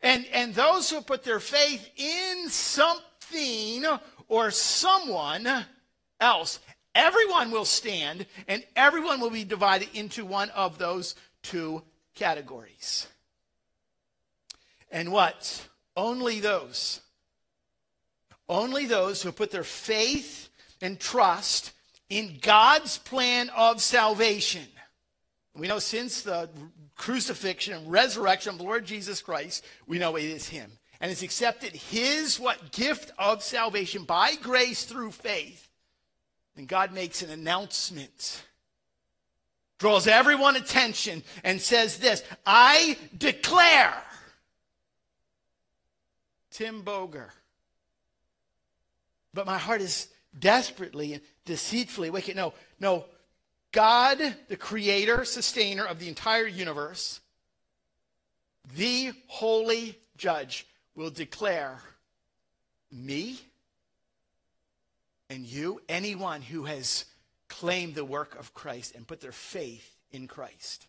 And, 0.00 0.24
and 0.32 0.54
those 0.54 0.90
who 0.90 1.00
put 1.00 1.24
their 1.24 1.40
faith 1.40 1.84
in 1.96 2.48
something 2.48 3.84
or 4.28 4.52
someone 4.52 5.66
else. 6.20 6.60
Everyone 6.94 7.50
will 7.50 7.64
stand, 7.64 8.26
and 8.46 8.64
everyone 8.76 9.20
will 9.20 9.30
be 9.30 9.44
divided 9.44 9.88
into 9.92 10.24
one 10.24 10.50
of 10.50 10.78
those 10.78 11.16
two 11.42 11.82
categories. 12.14 13.08
And 14.96 15.12
what? 15.12 15.68
Only 15.94 16.40
those. 16.40 17.02
Only 18.48 18.86
those 18.86 19.22
who 19.22 19.30
put 19.30 19.50
their 19.50 19.62
faith 19.62 20.48
and 20.80 20.98
trust 20.98 21.72
in 22.08 22.38
God's 22.40 22.96
plan 22.96 23.50
of 23.54 23.82
salvation. 23.82 24.64
We 25.54 25.68
know 25.68 25.80
since 25.80 26.22
the 26.22 26.48
crucifixion 26.96 27.74
and 27.74 27.92
resurrection 27.92 28.52
of 28.52 28.56
the 28.56 28.64
Lord 28.64 28.86
Jesus 28.86 29.20
Christ, 29.20 29.66
we 29.86 29.98
know 29.98 30.16
it 30.16 30.24
is 30.24 30.48
Him. 30.48 30.72
And 30.98 31.10
has 31.10 31.22
accepted 31.22 31.74
His 31.74 32.40
what 32.40 32.72
gift 32.72 33.12
of 33.18 33.42
salvation 33.42 34.04
by 34.04 34.34
grace 34.36 34.84
through 34.84 35.10
faith 35.10 35.68
and 36.56 36.66
God 36.66 36.94
makes 36.94 37.20
an 37.20 37.28
announcement, 37.28 38.44
draws 39.78 40.06
everyone 40.06 40.56
attention, 40.56 41.22
and 41.44 41.60
says 41.60 41.98
this 41.98 42.22
I 42.46 42.96
declare 43.18 43.92
Tim 46.56 46.80
Boger. 46.80 47.30
But 49.34 49.44
my 49.44 49.58
heart 49.58 49.82
is 49.82 50.08
desperately 50.38 51.12
and 51.12 51.22
deceitfully 51.44 52.08
wicked. 52.08 52.34
No, 52.34 52.54
no. 52.80 53.04
God, 53.72 54.18
the 54.48 54.56
creator, 54.56 55.26
sustainer 55.26 55.84
of 55.84 55.98
the 55.98 56.08
entire 56.08 56.46
universe, 56.46 57.20
the 58.74 59.12
holy 59.26 59.98
judge, 60.16 60.66
will 60.94 61.10
declare 61.10 61.78
me 62.90 63.38
and 65.28 65.44
you, 65.44 65.82
anyone 65.90 66.40
who 66.40 66.64
has 66.64 67.04
claimed 67.48 67.94
the 67.94 68.04
work 68.04 68.34
of 68.38 68.54
Christ 68.54 68.94
and 68.94 69.06
put 69.06 69.20
their 69.20 69.30
faith 69.30 69.94
in 70.10 70.26
Christ, 70.26 70.86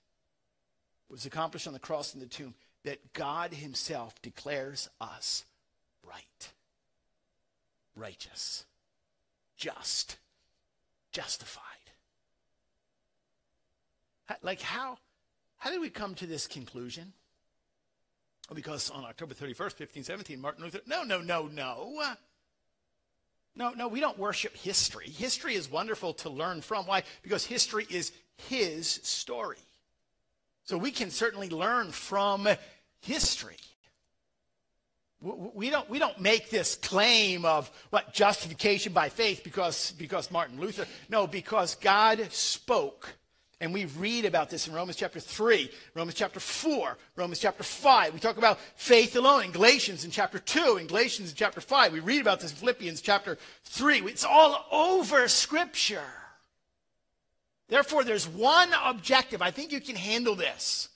was 1.09 1.25
accomplished 1.25 1.67
on 1.67 1.73
the 1.73 1.79
cross 1.79 2.13
and 2.13 2.21
the 2.21 2.27
tomb, 2.27 2.53
that 2.85 3.11
God 3.11 3.53
Himself 3.53 4.21
declares 4.21 4.87
us 5.01 5.43
right, 6.07 6.51
righteous, 7.95 8.65
just, 9.57 10.17
justified. 11.11 11.63
Like, 14.41 14.61
how, 14.61 14.97
how 15.57 15.71
did 15.71 15.81
we 15.81 15.89
come 15.89 16.15
to 16.15 16.25
this 16.25 16.47
conclusion? 16.47 17.13
Because 18.53 18.89
on 18.89 19.03
October 19.03 19.33
31st, 19.33 19.79
1517, 19.79 20.39
Martin 20.39 20.63
Luther, 20.63 20.79
no, 20.85 21.03
no, 21.03 21.21
no, 21.21 21.47
no. 21.47 22.15
No, 23.55 23.71
no, 23.71 23.87
we 23.87 23.99
don't 23.99 24.19
worship 24.19 24.55
history. 24.55 25.09
History 25.09 25.55
is 25.55 25.69
wonderful 25.69 26.13
to 26.15 26.29
learn 26.29 26.61
from. 26.61 26.85
Why? 26.85 27.03
Because 27.23 27.43
history 27.43 27.87
is 27.89 28.11
his 28.47 28.87
story. 28.87 29.57
So 30.63 30.77
we 30.77 30.91
can 30.91 31.09
certainly 31.09 31.49
learn 31.49 31.91
from 31.91 32.47
history. 33.01 33.57
We 35.19 35.71
don't, 35.71 35.89
we 35.89 35.97
don't 35.97 36.19
make 36.19 36.51
this 36.51 36.75
claim 36.75 37.43
of 37.43 37.71
what 37.89 38.13
justification 38.13 38.93
by 38.93 39.09
faith 39.09 39.43
because, 39.43 39.91
because 39.97 40.29
Martin 40.29 40.59
Luther. 40.59 40.85
No, 41.09 41.25
because 41.25 41.75
God 41.75 42.31
spoke 42.31 43.17
and 43.59 43.73
we 43.73 43.85
read 43.85 44.25
about 44.25 44.49
this 44.51 44.67
in 44.67 44.73
Romans 44.73 44.97
chapter 44.97 45.19
3, 45.19 45.71
Romans 45.95 46.15
chapter 46.15 46.39
4, 46.39 46.97
Romans 47.15 47.39
chapter 47.39 47.63
5. 47.63 48.13
We 48.13 48.19
talk 48.19 48.37
about 48.37 48.59
faith 48.75 49.15
alone 49.15 49.45
in 49.45 49.51
Galatians 49.51 50.05
in 50.05 50.11
chapter 50.11 50.37
2, 50.37 50.77
in 50.77 50.85
Galatians 50.85 51.31
in 51.31 51.35
chapter 51.35 51.59
5. 51.59 51.91
We 51.91 51.99
read 51.99 52.21
about 52.21 52.39
this 52.39 52.51
in 52.51 52.57
Philippians 52.57 53.01
chapter 53.01 53.37
3. 53.63 54.01
It's 54.01 54.23
all 54.23 54.65
over 54.71 55.27
Scripture. 55.27 56.03
Therefore, 57.67 58.03
there's 58.03 58.27
one 58.27 58.69
objective. 58.85 59.41
I 59.41 59.49
think 59.49 59.71
you 59.71 59.81
can 59.81 59.95
handle 59.95 60.35
this. 60.35 60.89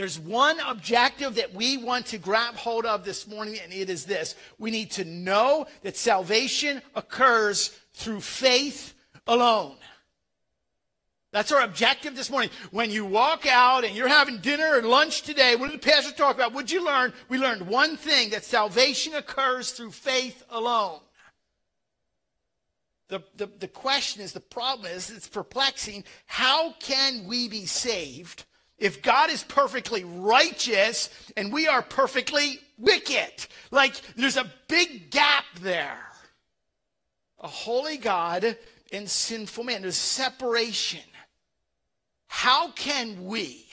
There's 0.00 0.18
one 0.18 0.58
objective 0.60 1.34
that 1.34 1.52
we 1.52 1.76
want 1.76 2.06
to 2.06 2.16
grab 2.16 2.54
hold 2.54 2.86
of 2.86 3.04
this 3.04 3.28
morning, 3.28 3.58
and 3.62 3.70
it 3.70 3.90
is 3.90 4.06
this. 4.06 4.34
We 4.58 4.70
need 4.70 4.92
to 4.92 5.04
know 5.04 5.66
that 5.82 5.94
salvation 5.94 6.80
occurs 6.94 7.78
through 7.92 8.22
faith 8.22 8.94
alone. 9.26 9.76
That's 11.32 11.52
our 11.52 11.60
objective 11.60 12.16
this 12.16 12.30
morning. 12.30 12.48
When 12.70 12.90
you 12.90 13.04
walk 13.04 13.44
out 13.46 13.84
and 13.84 13.94
you're 13.94 14.08
having 14.08 14.38
dinner 14.38 14.78
or 14.78 14.80
lunch 14.80 15.20
today, 15.20 15.54
what 15.54 15.70
did 15.70 15.82
the 15.82 15.86
pastor 15.86 16.14
talk 16.14 16.34
about? 16.34 16.54
What 16.54 16.68
did 16.68 16.72
you 16.72 16.86
learn? 16.86 17.12
We 17.28 17.36
learned 17.36 17.68
one 17.68 17.98
thing 17.98 18.30
that 18.30 18.46
salvation 18.46 19.14
occurs 19.14 19.72
through 19.72 19.90
faith 19.90 20.42
alone. 20.48 21.00
The, 23.08 23.22
the, 23.36 23.48
the 23.58 23.68
question 23.68 24.22
is, 24.22 24.32
the 24.32 24.40
problem 24.40 24.90
is, 24.90 25.10
it's 25.10 25.28
perplexing. 25.28 26.04
How 26.24 26.72
can 26.80 27.26
we 27.26 27.48
be 27.48 27.66
saved 27.66 28.46
if 28.80 29.02
God 29.02 29.30
is 29.30 29.44
perfectly 29.44 30.02
righteous 30.04 31.10
and 31.36 31.52
we 31.52 31.68
are 31.68 31.82
perfectly 31.82 32.58
wicked? 32.78 33.46
Like, 33.70 33.94
there's 34.16 34.36
a 34.36 34.50
big 34.66 35.10
gap 35.10 35.44
there. 35.60 36.00
A 37.38 37.48
holy 37.48 37.98
God 37.98 38.56
and 38.92 39.08
sinful 39.08 39.64
man. 39.64 39.82
There's 39.82 39.96
separation. 39.96 41.00
How 42.26 42.70
can 42.72 43.26
we 43.26 43.66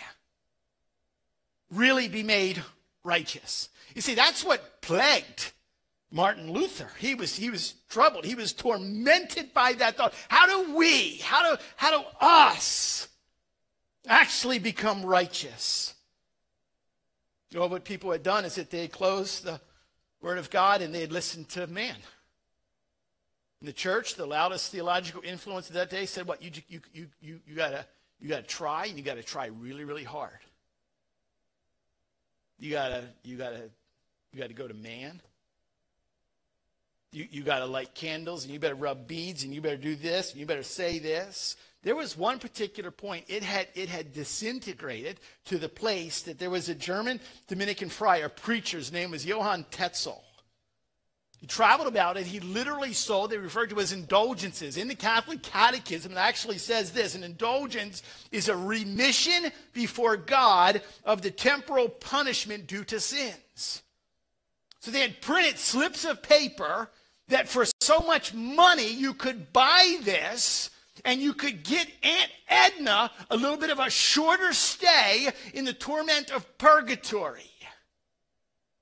really 1.72 2.08
be 2.08 2.24
made 2.24 2.62
righteous? 3.04 3.70
You 3.96 4.02
see, 4.02 4.14
that's 4.14 4.44
what 4.44 4.82
plagued 4.82 5.54
Martin 6.12 6.52
Luther, 6.52 6.90
he 7.00 7.16
was, 7.16 7.36
he 7.36 7.50
was 7.50 7.74
troubled. 7.90 8.24
He 8.26 8.36
was 8.36 8.54
tormented 8.54 9.54
by 9.54 9.74
that 9.74 9.98
thought. 9.98 10.14
How 10.30 10.48
do 10.48 10.76
we, 10.76 11.18
how 11.18 11.52
do, 11.52 11.62
how 11.76 12.00
do 12.00 12.06
us 12.22 13.10
actually 14.08 14.60
become 14.60 15.06
righteous? 15.06 15.94
You 17.52 17.60
know, 17.60 17.68
what 17.68 17.86
people 17.86 18.12
had 18.12 18.24
done 18.24 18.46
is 18.46 18.56
that 18.56 18.70
they 18.70 18.82
had 18.82 18.92
closed 18.92 19.44
the 19.44 19.60
Word 20.22 20.38
of 20.38 20.50
God 20.50 20.82
and 20.82 20.94
they 20.94 21.02
had 21.02 21.12
listened 21.12 21.50
to 21.50 21.68
man. 21.68 21.96
In 23.62 23.66
the 23.66 23.74
church, 23.74 24.16
the 24.16 24.26
loudest 24.26 24.72
theological 24.72 25.22
influence 25.24 25.68
of 25.70 25.76
that 25.76 25.90
day 25.90 26.06
said, 26.06 26.28
what, 26.28 26.42
you, 26.42 26.52
you, 26.68 26.82
you, 26.94 27.08
you, 27.22 27.40
you 27.48 27.56
gotta, 27.56 27.86
you 28.20 28.28
gotta 28.30 28.44
try 28.44 28.86
and 28.86 28.98
you 28.98 29.04
gotta 29.04 29.24
try 29.24 29.48
really, 29.48 29.84
really 29.84 30.04
hard. 30.04 30.40
You 32.60 32.72
gotta, 32.72 33.04
you 33.24 33.38
gotta, 33.38 33.70
you 34.34 34.40
gotta 34.40 34.54
go 34.54 34.68
to 34.68 34.74
man. 34.74 35.22
You, 37.14 37.28
you 37.32 37.44
got 37.44 37.60
to 37.60 37.66
light 37.66 37.96
candles 37.96 38.44
and 38.44 38.54
you 38.54 38.60
better 38.60 38.76
rub 38.76 39.08
beads 39.08 39.44
and 39.44 39.54
you 39.54 39.62
better 39.62 39.78
do 39.78 39.96
this 39.96 40.32
and 40.32 40.40
you 40.40 40.46
better 40.46 40.62
say 40.62 41.00
this. 41.00 41.56
There 41.88 41.96
was 41.96 42.18
one 42.18 42.38
particular 42.40 42.92
point, 42.92 43.24
it 43.30 43.44
had, 43.44 43.70
it 43.74 43.88
had 43.88 44.12
disintegrated 44.12 45.22
to 45.46 45.58
the 45.58 45.70
place 45.70 46.22
that 46.24 46.38
there 46.38 46.50
was 46.50 46.68
a 46.68 46.76
German 46.76 47.22
Dominican 47.48 47.88
friar, 47.88 48.28
preacher, 48.28 48.78
his 48.78 48.92
name 48.92 49.12
was 49.12 49.26
Johann 49.26 49.66
Tetzel. 49.72 50.22
He 51.40 51.48
traveled 51.48 51.88
about 51.88 52.18
it. 52.18 52.26
He 52.26 52.42
literally 52.42 52.92
sold, 52.92 53.32
they 53.32 53.38
referred 53.38 53.70
to 53.70 53.80
as 53.80 53.94
indulgences. 53.94 54.76
In 54.76 54.90
the 54.90 54.96
Catholic 54.96 55.42
Catechism, 55.42 56.12
it 56.12 56.18
actually 56.18 56.58
says 56.58 56.92
this 56.92 57.16
an 57.16 57.24
indulgence 57.24 58.04
is 58.34 58.50
a 58.50 58.58
remission 58.58 59.50
before 59.72 60.18
God 60.18 60.82
of 61.06 61.22
the 61.22 61.32
temporal 61.32 61.88
punishment 61.88 62.68
due 62.68 62.84
to 62.84 63.00
sins. 63.00 63.82
So 64.82 64.92
they 64.92 65.04
had 65.04 65.22
printed 65.22 65.58
slips 65.58 66.04
of 66.04 66.22
paper 66.22 66.90
that 67.30 67.48
for 67.48 67.64
so 67.80 68.02
much 68.02 68.34
money 68.34 68.92
you 68.92 69.14
could 69.14 69.54
buy 69.54 70.00
this 70.04 70.70
and 71.08 71.22
you 71.22 71.34
could 71.34 71.64
get 71.64 71.88
Aunt 72.04 72.32
Edna 72.50 73.10
a 73.32 73.38
little 73.38 73.56
bit 73.56 73.70
of 73.70 73.80
a 73.80 73.90
shorter 73.90 74.52
stay 74.52 75.30
in 75.54 75.64
the 75.64 75.74
torment 75.74 76.32
of 76.32 76.58
purgatory. 76.58 77.50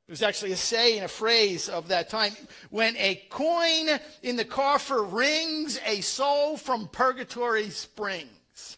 There 0.08 0.14
was 0.14 0.24
actually 0.24 0.52
a 0.52 0.58
saying, 0.58 1.04
a 1.04 1.08
phrase 1.08 1.70
of 1.70 1.88
that 1.90 2.10
time. 2.10 2.34
When 2.72 2.98
a 2.98 3.24
coin 3.30 4.00
in 4.24 4.38
the 4.38 4.46
coffer 4.46 5.04
rings, 5.04 5.80
a 5.86 6.02
soul 6.02 6.58
from 6.58 6.88
purgatory 6.88 7.70
springs. 7.70 8.78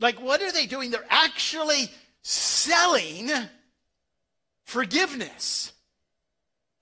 Like, 0.00 0.20
what 0.20 0.40
are 0.40 0.52
they 0.52 0.66
doing? 0.66 0.90
They're 0.90 1.04
actually 1.10 1.90
selling 2.22 3.30
forgiveness 4.64 5.72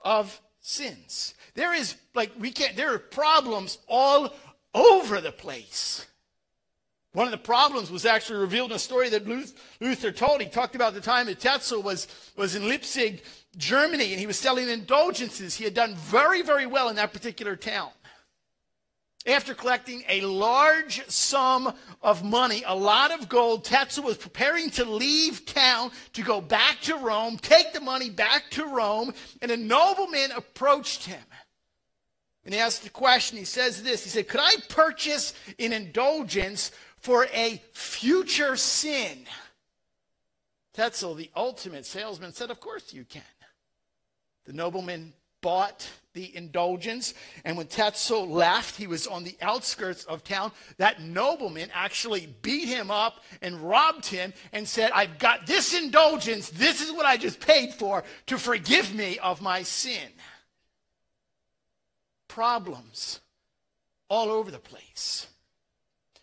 of 0.01 0.41
sins. 0.61 1.35
There 1.55 1.75
is, 1.75 1.97
like, 2.15 2.31
we 2.39 2.53
can't, 2.53 2.77
there 2.77 2.95
are 2.95 2.99
problems 2.99 3.79
all 3.89 4.33
over 4.75 5.21
the 5.21 5.33
place. 5.33 6.07
One 7.13 7.27
of 7.27 7.33
the 7.33 7.39
problems 7.39 7.91
was 7.91 8.07
actually 8.07 8.39
revealed 8.39 8.71
in 8.71 8.77
a 8.77 8.79
story 8.79 9.09
that 9.09 9.27
Luther 9.81 10.13
told. 10.13 10.41
He 10.41 10.47
talked 10.47 10.77
about 10.77 10.95
the 10.95 11.01
time 11.01 11.27
that 11.27 11.41
Tetzel 11.41 11.83
was, 11.83 12.07
was 12.37 12.55
in 12.55 12.69
Leipzig, 12.69 13.23
Germany, 13.57 14.13
and 14.13 14.21
he 14.21 14.29
was 14.29 14.39
selling 14.39 14.69
indulgences. 14.69 15.57
He 15.57 15.65
had 15.65 15.75
done 15.75 15.97
very, 15.97 16.43
very 16.43 16.67
well 16.67 16.89
in 16.89 16.97
that 16.97 17.13
particular 17.13 17.57
town. 17.57 17.91
After 19.27 19.55
collecting 19.55 20.03
a 20.09 20.23
large 20.23 21.07
sum 21.09 21.75
of 22.01 22.25
money, 22.25 22.63
a 22.65 22.75
lot 22.75 23.11
of 23.11 23.29
gold, 23.29 23.65
Tetzel 23.65 24.05
was 24.05 24.17
preparing 24.17 24.71
to 24.71 24.85
leave 24.85 25.45
town 25.45 25.91
to 26.15 26.23
go 26.23 26.41
back 26.41 26.81
to 26.83 26.97
Rome, 26.97 27.37
take 27.37 27.73
the 27.73 27.81
money 27.81 28.09
back 28.09 28.45
to 28.53 28.65
Rome, 28.65 29.13
and 29.43 29.51
a 29.51 29.57
nobleman 29.57 30.31
approached 30.31 31.05
him. 31.05 31.21
And 32.45 32.55
he 32.55 32.61
asked 32.61 32.83
the 32.83 32.91
question, 32.91 33.39
he 33.39 33.45
says 33.45 33.83
this, 33.83 34.05
he 34.05 34.11
said, 34.11 34.29
Could 34.29 34.41
I 34.41 34.55
purchase 34.69 35.35
an 35.59 35.73
indulgence 35.73 36.73
for 36.97 37.27
a 37.33 37.63
future 37.73 38.57
sin? 38.57 39.27
Tetzel, 40.73 41.15
the 41.15 41.31
ultimate 41.37 41.85
salesman, 41.85 42.33
said, 42.33 42.51
Of 42.51 42.61
course 42.61 42.95
you 42.95 43.05
can. 43.05 43.23
The 44.47 44.53
nobleman 44.55 45.13
bought 45.43 45.89
the 46.13 46.35
indulgence. 46.37 47.15
And 47.45 47.57
when 47.57 47.67
Tetzel 47.67 48.29
left, 48.29 48.77
he 48.77 48.87
was 48.87 49.07
on 49.07 49.25
the 49.25 49.37
outskirts 49.41 50.05
of 50.05 50.25
town. 50.25 50.53
That 50.79 51.01
nobleman 51.01 51.71
actually 51.73 52.35
beat 52.43 52.67
him 52.67 52.91
up 52.91 53.23
and 53.43 53.61
robbed 53.61 54.07
him 54.07 54.33
and 54.53 54.67
said, 54.67 54.91
I've 54.93 55.19
got 55.19 55.47
this 55.47 55.79
indulgence. 55.79 56.51
This 56.51 56.81
is 56.81 56.93
what 56.93 57.07
I 57.07 57.17
just 57.17 57.41
paid 57.41 57.73
for 57.75 58.03
to 58.27 58.39
forgive 58.39 58.95
me 58.95 59.19
of 59.19 59.41
my 59.41 59.63
sin. 59.63 60.09
Problems 62.31 63.21
all 64.09 64.31
over 64.31 64.53
the 64.53 64.61
place. 64.61 65.27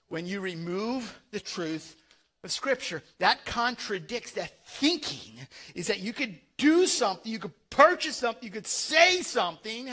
When 0.07 0.25
you 0.25 0.39
remove 0.39 1.19
the 1.31 1.39
truth 1.41 1.97
of 2.45 2.51
Scripture, 2.51 3.03
that 3.19 3.45
contradicts 3.45 4.31
that 4.31 4.65
thinking 4.65 5.35
is 5.75 5.87
that 5.87 5.99
you 5.99 6.13
could 6.13 6.39
do 6.55 6.87
something, 6.87 7.29
you 7.29 7.39
could 7.39 7.51
purchase 7.69 8.15
something, 8.15 8.41
you 8.45 8.51
could 8.51 8.65
say 8.65 9.21
something 9.21 9.89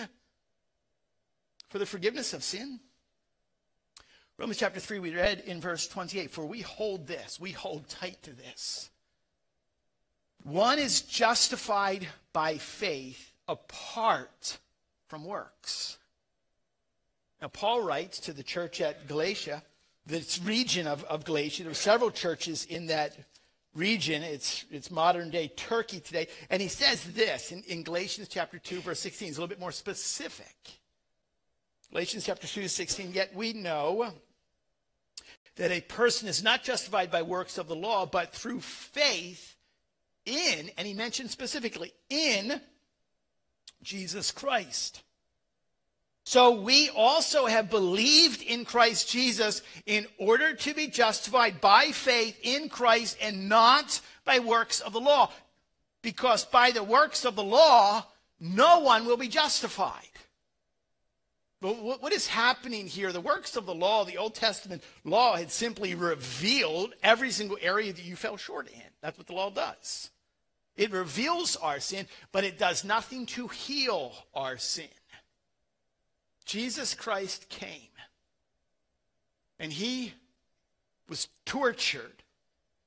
for 1.68 1.80
the 1.80 1.86
forgiveness 1.86 2.32
of 2.32 2.44
sin. 2.44 2.78
Romans 4.38 4.58
chapter 4.58 4.78
3, 4.78 5.00
we 5.00 5.16
read 5.16 5.40
in 5.40 5.60
verse 5.60 5.88
28 5.88 6.30
For 6.30 6.46
we 6.46 6.60
hold 6.60 7.08
this, 7.08 7.40
we 7.40 7.50
hold 7.50 7.88
tight 7.88 8.22
to 8.22 8.32
this. 8.32 8.88
One 10.44 10.78
is 10.78 11.02
justified 11.02 12.06
by 12.32 12.58
faith 12.58 13.32
apart 13.48 14.58
from 15.08 15.24
works. 15.24 15.98
Now, 17.44 17.48
Paul 17.48 17.82
writes 17.82 18.20
to 18.20 18.32
the 18.32 18.42
church 18.42 18.80
at 18.80 19.06
Galatia, 19.06 19.62
this 20.06 20.40
region 20.42 20.86
of, 20.86 21.04
of 21.04 21.26
Galatia. 21.26 21.64
There 21.64 21.70
were 21.70 21.74
several 21.74 22.10
churches 22.10 22.64
in 22.64 22.86
that 22.86 23.14
region. 23.74 24.22
It's, 24.22 24.64
it's 24.70 24.90
modern 24.90 25.28
day 25.28 25.48
Turkey 25.48 26.00
today. 26.00 26.28
And 26.48 26.62
he 26.62 26.68
says 26.68 27.04
this 27.12 27.52
in, 27.52 27.62
in 27.64 27.82
Galatians 27.82 28.28
chapter 28.28 28.58
2, 28.58 28.80
verse 28.80 28.98
16. 29.00 29.28
It's 29.28 29.36
a 29.36 29.40
little 29.42 29.50
bit 29.50 29.60
more 29.60 29.72
specific. 29.72 30.56
Galatians 31.90 32.24
chapter 32.24 32.46
2, 32.46 32.66
16. 32.66 33.12
Yet 33.12 33.34
we 33.34 33.52
know 33.52 34.10
that 35.56 35.70
a 35.70 35.82
person 35.82 36.26
is 36.26 36.42
not 36.42 36.62
justified 36.62 37.10
by 37.10 37.20
works 37.20 37.58
of 37.58 37.68
the 37.68 37.76
law, 37.76 38.06
but 38.06 38.32
through 38.32 38.60
faith 38.60 39.54
in, 40.24 40.70
and 40.78 40.86
he 40.88 40.94
mentioned 40.94 41.30
specifically, 41.30 41.92
in 42.08 42.58
Jesus 43.82 44.32
Christ. 44.32 45.02
So 46.24 46.58
we 46.60 46.88
also 46.88 47.46
have 47.46 47.68
believed 47.68 48.42
in 48.42 48.64
Christ 48.64 49.10
Jesus 49.10 49.62
in 49.84 50.06
order 50.18 50.54
to 50.54 50.74
be 50.74 50.86
justified 50.86 51.60
by 51.60 51.90
faith 51.92 52.38
in 52.42 52.70
Christ 52.70 53.18
and 53.20 53.48
not 53.48 54.00
by 54.24 54.38
works 54.38 54.80
of 54.80 54.94
the 54.94 55.00
law. 55.00 55.30
Because 56.00 56.44
by 56.44 56.70
the 56.70 56.82
works 56.82 57.26
of 57.26 57.36
the 57.36 57.44
law, 57.44 58.06
no 58.40 58.80
one 58.80 59.04
will 59.04 59.18
be 59.18 59.28
justified. 59.28 60.08
But 61.60 61.82
what 61.82 62.12
is 62.12 62.26
happening 62.26 62.86
here? 62.86 63.10
The 63.12 63.22
works 63.22 63.56
of 63.56 63.64
the 63.64 63.74
law, 63.74 64.04
the 64.04 64.18
Old 64.18 64.34
Testament 64.34 64.82
law, 65.02 65.36
had 65.36 65.50
simply 65.50 65.94
revealed 65.94 66.94
every 67.02 67.30
single 67.30 67.56
area 67.60 67.92
that 67.92 68.04
you 68.04 68.16
fell 68.16 68.36
short 68.36 68.68
in. 68.68 68.82
That's 69.00 69.16
what 69.16 69.26
the 69.26 69.34
law 69.34 69.50
does. 69.50 70.10
It 70.76 70.90
reveals 70.90 71.56
our 71.56 71.80
sin, 71.80 72.06
but 72.32 72.44
it 72.44 72.58
does 72.58 72.84
nothing 72.84 73.26
to 73.26 73.48
heal 73.48 74.12
our 74.34 74.58
sin. 74.58 74.88
Jesus 76.44 76.94
Christ 76.94 77.48
came 77.48 77.88
and 79.58 79.72
he 79.72 80.14
was 81.08 81.28
tortured 81.44 82.22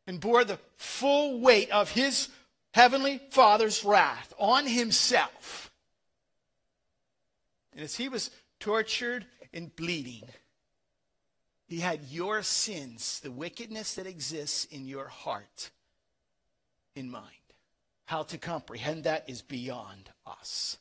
and 0.05 0.19
bore 0.19 0.43
the 0.43 0.59
full 0.77 1.39
weight 1.39 1.69
of 1.71 1.91
his 1.91 2.29
heavenly 2.73 3.19
Father's 3.31 3.83
wrath 3.83 4.33
on 4.39 4.67
himself. 4.67 5.71
And 7.73 7.81
as 7.81 7.95
he 7.95 8.09
was 8.09 8.31
tortured 8.59 9.25
and 9.53 9.75
bleeding, 9.75 10.23
he 11.67 11.79
had 11.79 12.05
your 12.09 12.41
sins, 12.43 13.19
the 13.19 13.31
wickedness 13.31 13.95
that 13.95 14.07
exists 14.07 14.65
in 14.65 14.87
your 14.87 15.07
heart, 15.07 15.71
in 16.95 17.11
mind. 17.11 17.25
How 18.05 18.23
to 18.23 18.37
comprehend 18.37 19.03
that 19.03 19.29
is 19.29 19.41
beyond 19.41 20.09
us. 20.25 20.77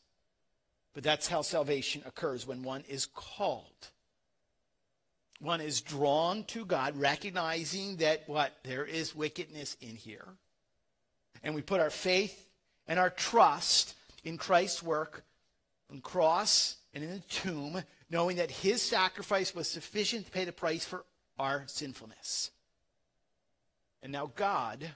But 0.97 1.05
that's 1.05 1.29
how 1.29 1.43
salvation 1.43 2.01
occurs 2.07 2.47
when 2.47 2.63
one 2.63 2.83
is 2.89 3.05
called. 3.05 3.91
One 5.41 5.61
is 5.61 5.83
drawn 5.83 6.45
to 6.45 6.65
God, 6.65 6.97
recognizing 6.97 7.97
that 7.97 8.23
what? 8.27 8.57
There 8.65 8.87
is 8.87 9.15
wickedness 9.15 9.77
in 9.83 9.97
here. 9.97 10.25
And 11.43 11.55
we 11.55 11.61
put 11.61 11.83
our 11.83 11.91
faith 11.91 12.49
and 12.89 12.99
our 12.99 13.11
trust 13.11 13.95
in 14.25 14.39
Christ's 14.39 14.83
work 14.83 15.23
on 15.93 16.01
cross 16.01 16.77
and 16.95 17.05
in 17.05 17.11
the 17.11 17.21
tomb, 17.29 17.83
knowing 18.09 18.39
that 18.39 18.51
his 18.51 18.81
sacrifice 18.81 19.55
was 19.55 19.69
sufficient 19.69 20.25
to 20.25 20.33
pay 20.33 20.47
the 20.47 20.53
price 20.53 20.87
for 20.87 21.05
our 21.39 21.65
sinfulness. 21.67 22.53
And 24.03 24.13
now 24.13 24.33
God, 24.35 24.93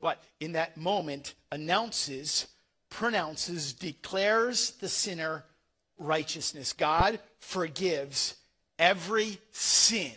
what? 0.00 0.20
In 0.40 0.52
that 0.52 0.76
moment, 0.76 1.34
announces 1.52 2.48
pronounces, 2.90 3.72
declares 3.72 4.72
the 4.72 4.88
sinner 4.88 5.44
righteousness. 5.98 6.72
God 6.72 7.18
forgives 7.38 8.34
every 8.78 9.38
sin 9.52 10.12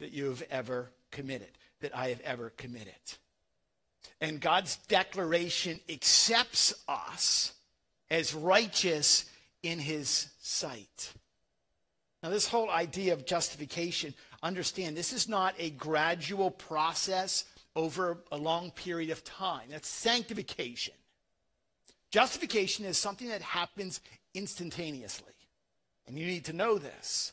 that 0.00 0.12
you 0.12 0.26
have 0.26 0.42
ever 0.50 0.90
committed, 1.10 1.50
that 1.80 1.96
I 1.96 2.08
have 2.08 2.20
ever 2.20 2.50
committed. 2.50 2.92
And 4.20 4.40
God's 4.40 4.76
declaration 4.88 5.80
accepts 5.88 6.74
us 6.88 7.52
as 8.10 8.34
righteous 8.34 9.26
in 9.62 9.78
his 9.78 10.28
sight. 10.40 11.12
Now, 12.22 12.30
this 12.30 12.48
whole 12.48 12.70
idea 12.70 13.12
of 13.12 13.26
justification, 13.26 14.14
understand 14.42 14.96
this 14.96 15.12
is 15.12 15.28
not 15.28 15.54
a 15.58 15.70
gradual 15.70 16.50
process 16.50 17.44
over 17.76 18.18
a 18.32 18.36
long 18.36 18.70
period 18.72 19.10
of 19.10 19.22
time. 19.22 19.68
That's 19.70 19.88
sanctification. 19.88 20.94
Justification 22.10 22.86
is 22.86 22.96
something 22.96 23.28
that 23.28 23.42
happens 23.42 24.00
instantaneously. 24.34 25.32
And 26.08 26.18
you 26.18 26.26
need 26.26 26.46
to 26.46 26.52
know 26.52 26.78
this. 26.78 27.32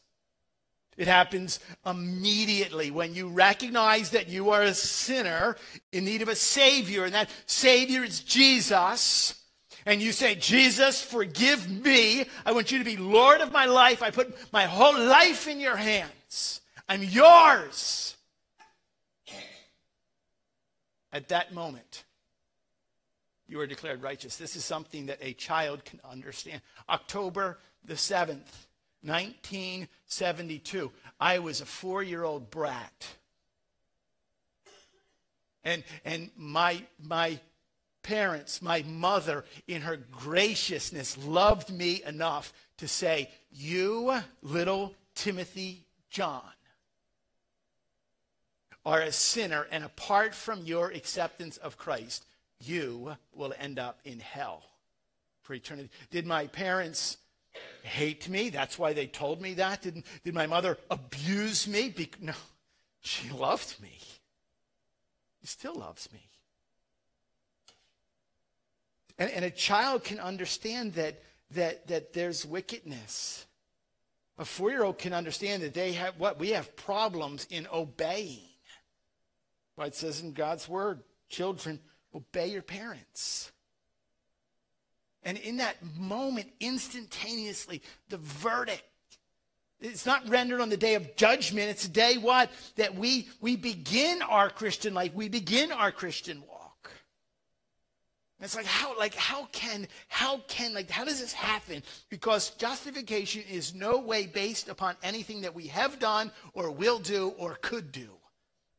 It 0.98 1.08
happens 1.08 1.60
immediately 1.86 2.92
when 2.92 3.16
you 3.16 3.30
recognize 3.30 4.12
that 4.12 4.30
you 4.30 4.52
are 4.52 4.62
a 4.62 4.74
sinner 4.74 5.56
in 5.92 6.06
need 6.06 6.22
of 6.22 6.28
a 6.28 6.36
Savior, 6.36 7.06
and 7.06 7.14
that 7.16 7.30
Savior 7.48 8.04
is 8.04 8.20
Jesus. 8.20 9.40
And 9.86 10.02
you 10.02 10.12
say, 10.12 10.36
Jesus, 10.36 11.02
forgive 11.02 11.70
me. 11.70 12.26
I 12.46 12.52
want 12.52 12.72
you 12.72 12.78
to 12.78 12.86
be 12.86 12.98
Lord 12.98 13.42
of 13.42 13.52
my 13.52 13.66
life. 13.66 14.04
I 14.04 14.12
put 14.12 14.36
my 14.54 14.66
whole 14.66 14.98
life 14.98 15.48
in 15.48 15.60
your 15.60 15.76
hands. 15.76 16.62
I'm 16.88 17.04
yours. 17.04 18.13
At 21.14 21.30
that 21.30 21.54
moment, 21.54 22.04
you 23.48 23.60
are 23.60 23.68
declared 23.68 24.02
righteous. 24.02 24.36
This 24.36 24.56
is 24.56 24.66
something 24.66 25.06
that 25.06 25.20
a 25.22 25.34
child 25.34 25.86
can 25.86 26.00
understand. 26.04 26.62
October 26.90 27.60
the 27.86 27.94
7th, 27.94 28.66
1972. 29.04 30.92
I 31.20 31.38
was 31.38 31.62
a 31.62 31.66
four 31.66 32.02
year 32.02 32.24
old 32.24 32.50
brat. 32.50 33.08
And, 35.64 35.84
and 36.04 36.32
my, 36.36 36.82
my 37.00 37.40
parents, 38.02 38.62
my 38.62 38.84
mother, 38.88 39.46
in 39.68 39.84
her 39.84 39.98
graciousness, 39.98 41.18
loved 41.18 41.70
me 41.70 42.02
enough 42.06 42.54
to 42.78 42.88
say, 42.88 43.30
You, 43.52 44.20
little 44.42 44.96
Timothy 45.14 45.86
John, 46.10 46.42
are 48.86 49.02
a 49.02 49.12
sinner, 49.12 49.68
and 49.72 49.84
apart 49.84 50.36
from 50.36 50.66
your 50.66 50.90
acceptance 50.92 51.58
of 51.58 51.78
Christ, 51.78 52.26
you 52.60 53.16
will 53.34 53.54
end 53.60 53.80
up 53.80 54.00
in 54.04 54.20
hell 54.20 54.64
for 55.42 55.54
eternity. 55.54 55.90
Did 56.12 56.26
my 56.26 56.48
parents 56.48 57.18
hate 57.84 58.30
me. 58.30 58.50
That's 58.50 58.80
why 58.80 58.94
they 58.94 59.08
told 59.08 59.42
me 59.42 59.56
that. 59.56 59.82
Did, 59.82 60.04
did 60.24 60.34
my 60.34 60.48
mother 60.48 60.78
abuse 60.90 61.68
me? 61.68 61.90
Be- 61.90 62.10
no, 62.22 62.34
she 63.02 63.30
loved 63.30 63.82
me. 63.82 63.98
She 65.42 65.48
still 65.48 65.76
loves 65.76 66.10
me. 66.12 66.22
And, 69.18 69.30
and 69.32 69.46
a 69.46 69.52
child 69.52 70.04
can 70.04 70.20
understand 70.20 70.94
that, 70.94 71.22
that, 71.52 71.88
that 71.88 72.14
there's 72.14 72.46
wickedness. 72.46 73.46
A 74.38 74.46
four 74.46 74.72
year 74.72 74.84
old 74.84 74.98
can 74.98 75.14
understand 75.14 75.62
that 75.62 75.74
they 75.74 75.94
have 75.94 76.18
what? 76.18 76.40
We 76.40 76.50
have 76.50 76.76
problems 76.76 77.46
in 77.52 77.68
obeying. 77.72 78.40
Well, 79.76 79.88
it 79.88 79.96
says 79.96 80.22
in 80.22 80.34
God's 80.34 80.70
word, 80.70 81.02
children, 81.30 81.80
obey 82.14 82.48
your 82.48 82.62
parents. 82.62 83.52
And 85.24 85.38
in 85.38 85.58
that 85.58 85.78
moment, 85.98 86.50
instantaneously, 86.60 87.82
the 88.10 88.18
verdict. 88.18 88.84
It's 89.80 90.06
not 90.06 90.28
rendered 90.30 90.62
on 90.62 90.70
the 90.70 90.78
day 90.78 90.96
of 90.96 91.16
judgment. 91.16 91.70
It's 91.70 91.86
a 91.86 91.90
day 91.90 92.18
what? 92.18 92.52
That 92.76 92.96
we, 92.96 93.28
we 93.42 93.56
begin 93.56 94.22
our 94.22 94.50
Christian 94.50 94.94
life. 94.94 95.14
We 95.14 95.30
begin 95.30 95.72
our 95.72 95.92
Christian 95.92 96.42
walk. 96.48 96.92
And 98.40 98.46
it's 98.46 98.56
like 98.56 98.66
how 98.66 98.98
like 98.98 99.16
how 99.16 99.46
can 99.54 99.88
how 100.10 100.40
can 100.50 100.74
like 100.74 100.90
how 100.90 101.06
does 101.06 101.22
this 101.22 101.32
happen? 101.32 101.82
Because 102.10 102.50
justification 102.52 103.44
is 103.50 103.74
no 103.74 104.00
way 104.00 104.26
based 104.26 104.68
upon 104.68 104.96
anything 105.02 105.42
that 105.42 105.56
we 105.56 105.68
have 105.68 106.00
done 106.00 106.32
or 106.54 106.70
will 106.70 107.00
do 107.00 107.30
or 107.38 107.56
could 107.62 107.92
do. 107.94 108.10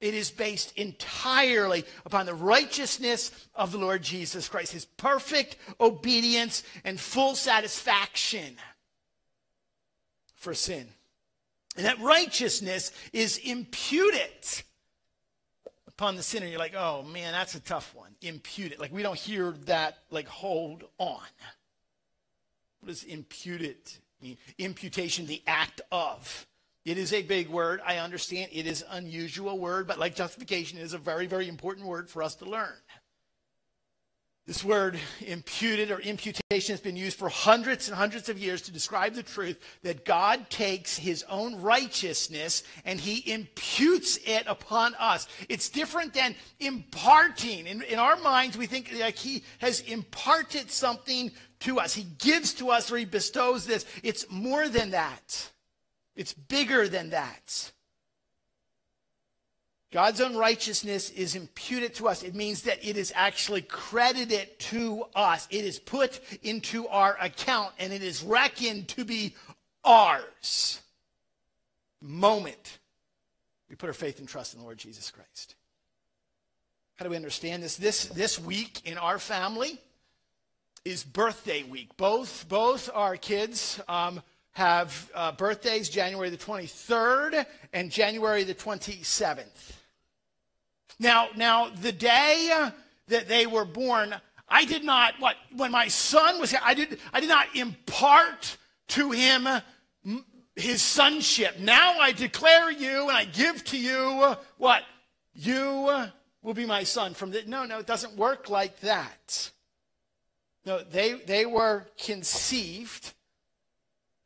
It 0.04 0.12
is 0.12 0.30
based 0.30 0.76
entirely 0.76 1.86
upon 2.04 2.26
the 2.26 2.34
righteousness 2.34 3.30
of 3.54 3.72
the 3.72 3.78
Lord 3.78 4.02
Jesus 4.02 4.50
Christ, 4.50 4.74
his 4.74 4.84
perfect 4.84 5.56
obedience 5.80 6.62
and 6.84 7.00
full 7.00 7.34
satisfaction 7.34 8.58
for 10.34 10.52
sin. 10.52 10.88
And 11.78 11.86
that 11.86 11.98
righteousness 12.00 12.92
is 13.14 13.38
imputed 13.38 14.28
upon 15.86 16.16
the 16.16 16.22
sinner. 16.22 16.48
You're 16.48 16.58
like, 16.58 16.76
oh 16.76 17.02
man, 17.04 17.32
that's 17.32 17.54
a 17.54 17.60
tough 17.60 17.94
one. 17.94 18.14
Imputed. 18.20 18.78
Like 18.78 18.92
we 18.92 19.02
don't 19.02 19.18
hear 19.18 19.52
that, 19.64 19.96
like, 20.10 20.28
hold 20.28 20.84
on. 20.98 21.22
What 22.80 22.88
does 22.88 23.04
imputed 23.04 23.78
mean? 24.20 24.36
Imputation, 24.58 25.24
the 25.24 25.42
act 25.46 25.80
of. 25.90 26.46
It 26.84 26.98
is 26.98 27.12
a 27.12 27.22
big 27.22 27.48
word. 27.48 27.80
I 27.84 27.96
understand 27.96 28.50
it 28.52 28.66
is 28.66 28.84
unusual 28.90 29.58
word, 29.58 29.86
but 29.86 29.98
like 29.98 30.14
justification 30.14 30.78
is 30.78 30.92
a 30.92 30.98
very, 30.98 31.26
very 31.26 31.48
important 31.48 31.86
word 31.86 32.10
for 32.10 32.22
us 32.22 32.34
to 32.36 32.44
learn. 32.44 32.74
This 34.46 34.62
word 34.62 35.00
imputed 35.22 35.90
or 35.90 36.00
imputation 36.00 36.74
has 36.74 36.80
been 36.80 36.96
used 36.96 37.18
for 37.18 37.30
hundreds 37.30 37.88
and 37.88 37.96
hundreds 37.96 38.28
of 38.28 38.38
years 38.38 38.60
to 38.62 38.72
describe 38.72 39.14
the 39.14 39.22
truth 39.22 39.58
that 39.82 40.04
God 40.04 40.50
takes 40.50 40.98
his 40.98 41.24
own 41.30 41.62
righteousness 41.62 42.62
and 42.84 43.00
he 43.00 43.32
imputes 43.32 44.18
it 44.26 44.44
upon 44.46 44.94
us. 44.96 45.26
It's 45.48 45.70
different 45.70 46.12
than 46.12 46.34
imparting. 46.60 47.66
In, 47.66 47.80
in 47.84 47.98
our 47.98 48.16
minds, 48.16 48.58
we 48.58 48.66
think 48.66 48.92
like 49.00 49.16
he 49.16 49.44
has 49.60 49.80
imparted 49.80 50.70
something 50.70 51.32
to 51.60 51.80
us. 51.80 51.94
He 51.94 52.04
gives 52.18 52.52
to 52.54 52.68
us 52.68 52.92
or 52.92 52.98
he 52.98 53.06
bestows 53.06 53.64
this. 53.64 53.86
It's 54.02 54.26
more 54.28 54.68
than 54.68 54.90
that. 54.90 55.50
It's 56.16 56.32
bigger 56.32 56.88
than 56.88 57.10
that. 57.10 57.72
God's 59.92 60.20
own 60.20 60.36
righteousness 60.36 61.10
is 61.10 61.36
imputed 61.36 61.94
to 61.96 62.08
us. 62.08 62.24
It 62.24 62.34
means 62.34 62.62
that 62.62 62.84
it 62.84 62.96
is 62.96 63.12
actually 63.14 63.62
credited 63.62 64.58
to 64.58 65.04
us. 65.14 65.46
It 65.50 65.64
is 65.64 65.78
put 65.78 66.20
into 66.42 66.88
our 66.88 67.16
account 67.20 67.72
and 67.78 67.92
it 67.92 68.02
is 68.02 68.24
reckoned 68.24 68.88
to 68.88 69.04
be 69.04 69.36
ours. 69.84 70.80
Moment 72.00 72.78
we 73.74 73.76
put 73.76 73.88
our 73.88 73.92
faith 73.92 74.18
and 74.18 74.28
trust 74.28 74.54
in 74.54 74.60
the 74.60 74.64
Lord 74.64 74.78
Jesus 74.78 75.10
Christ. 75.10 75.56
How 76.96 77.04
do 77.04 77.10
we 77.10 77.16
understand 77.16 77.62
this? 77.62 77.76
This, 77.76 78.04
this 78.06 78.38
week 78.38 78.80
in 78.84 78.98
our 78.98 79.18
family 79.18 79.80
is 80.84 81.02
birthday 81.02 81.62
week. 81.64 81.96
Both, 81.96 82.48
both 82.48 82.88
our 82.94 83.16
kids 83.16 83.80
um, 83.88 84.22
have 84.54 85.10
uh, 85.14 85.32
birthdays 85.32 85.88
January 85.88 86.30
the 86.30 86.36
23rd 86.36 87.44
and 87.72 87.90
January 87.90 88.44
the 88.44 88.54
27th. 88.54 89.72
Now, 90.98 91.28
now 91.36 91.68
the 91.68 91.92
day 91.92 92.70
that 93.08 93.28
they 93.28 93.46
were 93.46 93.64
born, 93.64 94.14
I 94.48 94.64
did 94.64 94.84
not 94.84 95.14
what 95.18 95.36
when 95.56 95.72
my 95.72 95.88
son 95.88 96.40
was 96.40 96.50
here, 96.50 96.60
I 96.62 96.74
did 96.74 97.00
I 97.12 97.20
did 97.20 97.28
not 97.28 97.54
impart 97.56 98.56
to 98.88 99.10
him 99.10 99.48
his 100.54 100.80
sonship. 100.82 101.58
Now 101.58 101.98
I 101.98 102.12
declare 102.12 102.70
you 102.70 103.08
and 103.08 103.16
I 103.16 103.24
give 103.24 103.64
to 103.64 103.78
you 103.78 104.36
what 104.58 104.84
you 105.34 106.06
will 106.42 106.54
be 106.54 106.66
my 106.66 106.84
son 106.84 107.14
from 107.14 107.32
the 107.32 107.42
no 107.46 107.64
no 107.64 107.80
it 107.80 107.86
doesn't 107.86 108.16
work 108.16 108.48
like 108.48 108.78
that. 108.80 109.50
No, 110.64 110.80
they 110.82 111.14
they 111.14 111.44
were 111.44 111.86
conceived 111.98 113.14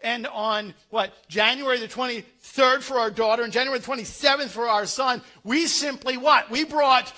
and 0.01 0.27
on 0.27 0.75
what 0.91 1.13
January 1.29 1.79
the 1.81 1.89
23rd 1.89 2.83
for 2.83 2.99
our 2.99 3.11
daughter 3.11 3.43
and 3.43 3.53
January 3.53 3.79
the 3.79 3.87
27th 3.87 4.49
for 4.49 4.69
our 4.69 4.87
son, 4.87 5.23
we 5.45 5.67
simply 5.67 6.17
what? 6.17 6.51
We 6.51 6.65
brought 6.65 7.13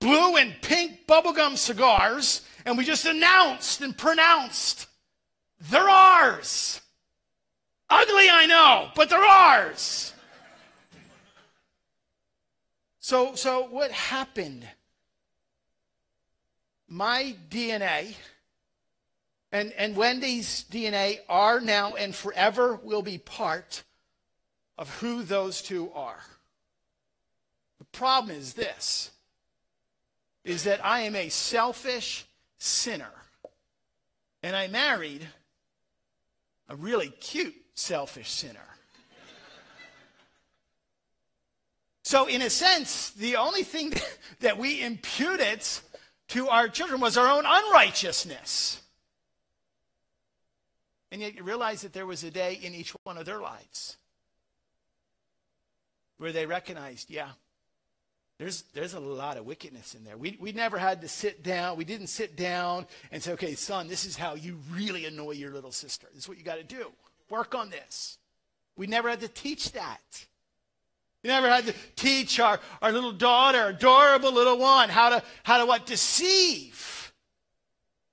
blue 0.00 0.36
and 0.36 0.54
pink 0.62 1.06
bubblegum 1.06 1.56
cigars 1.56 2.42
and 2.64 2.78
we 2.78 2.84
just 2.84 3.06
announced 3.06 3.80
and 3.80 3.96
pronounced 3.96 4.86
they're 5.70 5.88
ours. 5.88 6.80
Ugly, 7.88 8.30
I 8.30 8.46
know, 8.46 8.88
but 8.96 9.10
they're 9.10 9.22
ours. 9.22 10.12
So, 12.98 13.34
so 13.34 13.66
what 13.68 13.90
happened? 13.90 14.66
My 16.88 17.34
DNA 17.50 18.14
and, 19.52 19.72
and 19.74 19.94
Wendy's 19.94 20.64
DNA 20.70 21.20
are 21.28 21.60
now 21.60 21.94
and 21.94 22.14
forever 22.14 22.80
will 22.82 23.02
be 23.02 23.18
part 23.18 23.84
of 24.78 24.88
who 24.96 25.22
those 25.22 25.60
two 25.60 25.92
are. 25.94 26.20
The 27.78 27.84
problem 27.84 28.34
is 28.34 28.54
this 28.54 29.10
is 30.44 30.64
that 30.64 30.84
I 30.84 31.02
am 31.02 31.14
a 31.14 31.28
selfish 31.28 32.26
sinner. 32.58 33.12
And 34.42 34.56
I 34.56 34.66
married 34.66 35.26
a 36.68 36.74
really 36.74 37.10
cute 37.10 37.54
selfish 37.74 38.30
sinner. 38.30 38.58
So, 42.04 42.26
in 42.26 42.42
a 42.42 42.50
sense, 42.50 43.10
the 43.10 43.36
only 43.36 43.62
thing 43.62 43.92
that 44.40 44.58
we 44.58 44.82
imputed 44.82 45.64
to 46.28 46.48
our 46.48 46.68
children 46.68 47.00
was 47.00 47.16
our 47.16 47.28
own 47.28 47.44
unrighteousness. 47.46 48.81
And 51.12 51.20
yet, 51.20 51.34
you 51.34 51.42
realize 51.42 51.82
that 51.82 51.92
there 51.92 52.06
was 52.06 52.24
a 52.24 52.30
day 52.30 52.58
in 52.62 52.74
each 52.74 52.94
one 53.04 53.18
of 53.18 53.26
their 53.26 53.38
lives 53.38 53.98
where 56.16 56.32
they 56.32 56.46
recognized, 56.46 57.10
yeah, 57.10 57.28
there's, 58.38 58.62
there's 58.72 58.94
a 58.94 59.00
lot 59.00 59.36
of 59.36 59.44
wickedness 59.44 59.94
in 59.94 60.04
there. 60.04 60.16
We, 60.16 60.38
we 60.40 60.52
never 60.52 60.78
had 60.78 61.02
to 61.02 61.08
sit 61.08 61.42
down. 61.42 61.76
We 61.76 61.84
didn't 61.84 62.06
sit 62.06 62.34
down 62.34 62.86
and 63.10 63.22
say, 63.22 63.32
okay, 63.32 63.54
son, 63.54 63.88
this 63.88 64.06
is 64.06 64.16
how 64.16 64.36
you 64.36 64.58
really 64.72 65.04
annoy 65.04 65.32
your 65.32 65.50
little 65.50 65.70
sister. 65.70 66.06
This 66.14 66.24
is 66.24 66.28
what 66.30 66.38
you 66.38 66.44
got 66.44 66.56
to 66.56 66.64
do. 66.64 66.90
Work 67.28 67.54
on 67.54 67.68
this. 67.68 68.16
We 68.78 68.86
never 68.86 69.10
had 69.10 69.20
to 69.20 69.28
teach 69.28 69.72
that. 69.72 70.00
We 71.22 71.28
never 71.28 71.50
had 71.50 71.66
to 71.66 71.74
teach 71.94 72.40
our, 72.40 72.58
our 72.80 72.90
little 72.90 73.12
daughter, 73.12 73.66
adorable 73.66 74.32
little 74.32 74.56
one, 74.56 74.88
how 74.88 75.10
to, 75.10 75.22
how 75.42 75.58
to 75.58 75.66
what? 75.66 75.84
Deceive. 75.84 77.12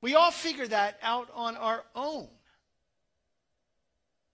We 0.02 0.16
all 0.16 0.32
figure 0.32 0.68
that 0.68 1.00
out 1.02 1.30
on 1.34 1.56
our 1.56 1.86
own. 1.96 2.28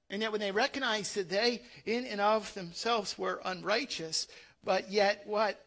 And 0.10 0.22
yet, 0.22 0.32
when 0.32 0.42
they 0.42 0.52
recognized 0.52 1.16
that 1.16 1.30
they, 1.30 1.62
in 1.86 2.06
and 2.06 2.22
of 2.22 2.54
themselves, 2.54 3.18
were 3.18 3.42
unrighteous, 3.44 4.28
but 4.64 4.92
yet 4.92 5.24
what? 5.26 5.64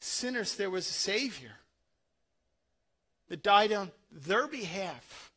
Sinners, 0.00 0.56
there 0.56 0.70
was 0.70 0.88
a 0.88 0.92
Savior 0.92 1.52
that 3.28 3.42
died 3.42 3.72
on 3.72 3.90
their 4.10 4.46
behalf. 4.46 5.32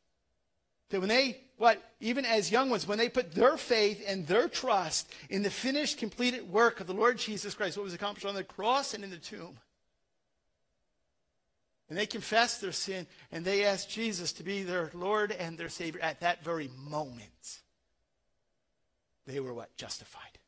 That 0.89 0.99
when 0.99 1.09
they, 1.09 1.41
what, 1.57 1.83
even 1.99 2.25
as 2.25 2.51
young 2.51 2.69
ones, 2.69 2.87
when 2.87 2.97
they 2.97 3.09
put 3.09 3.33
their 3.33 3.57
faith 3.57 4.03
and 4.07 4.25
their 4.25 4.47
trust 4.47 5.11
in 5.29 5.43
the 5.43 5.49
finished, 5.49 5.97
completed 5.97 6.49
work 6.49 6.79
of 6.79 6.87
the 6.87 6.93
Lord 6.93 7.17
Jesus 7.17 7.53
Christ, 7.53 7.77
what 7.77 7.83
was 7.83 7.93
accomplished 7.93 8.25
on 8.25 8.35
the 8.35 8.43
cross 8.43 8.93
and 8.93 9.03
in 9.03 9.09
the 9.09 9.17
tomb, 9.17 9.57
and 11.89 11.97
they 11.97 12.05
confess 12.05 12.59
their 12.59 12.71
sin 12.71 13.07
and 13.31 13.43
they 13.43 13.65
ask 13.65 13.89
Jesus 13.89 14.31
to 14.33 14.43
be 14.43 14.63
their 14.63 14.91
Lord 14.93 15.31
and 15.31 15.57
their 15.57 15.69
Savior 15.69 16.01
at 16.01 16.21
that 16.21 16.43
very 16.43 16.69
moment. 16.87 17.59
They 19.25 19.39
were 19.39 19.53
what? 19.53 19.75
Justified. 19.75 20.39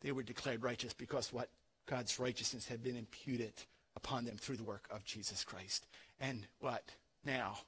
They 0.00 0.12
were 0.12 0.22
declared 0.22 0.62
righteous 0.62 0.92
because 0.92 1.32
what? 1.32 1.48
God's 1.86 2.18
righteousness 2.18 2.66
had 2.66 2.82
been 2.82 2.96
imputed 2.96 3.52
upon 3.96 4.24
them 4.24 4.36
through 4.36 4.56
the 4.56 4.64
work 4.64 4.86
of 4.90 5.04
Jesus 5.04 5.44
Christ. 5.44 5.86
And 6.20 6.46
what? 6.60 6.84
Now 7.24 7.58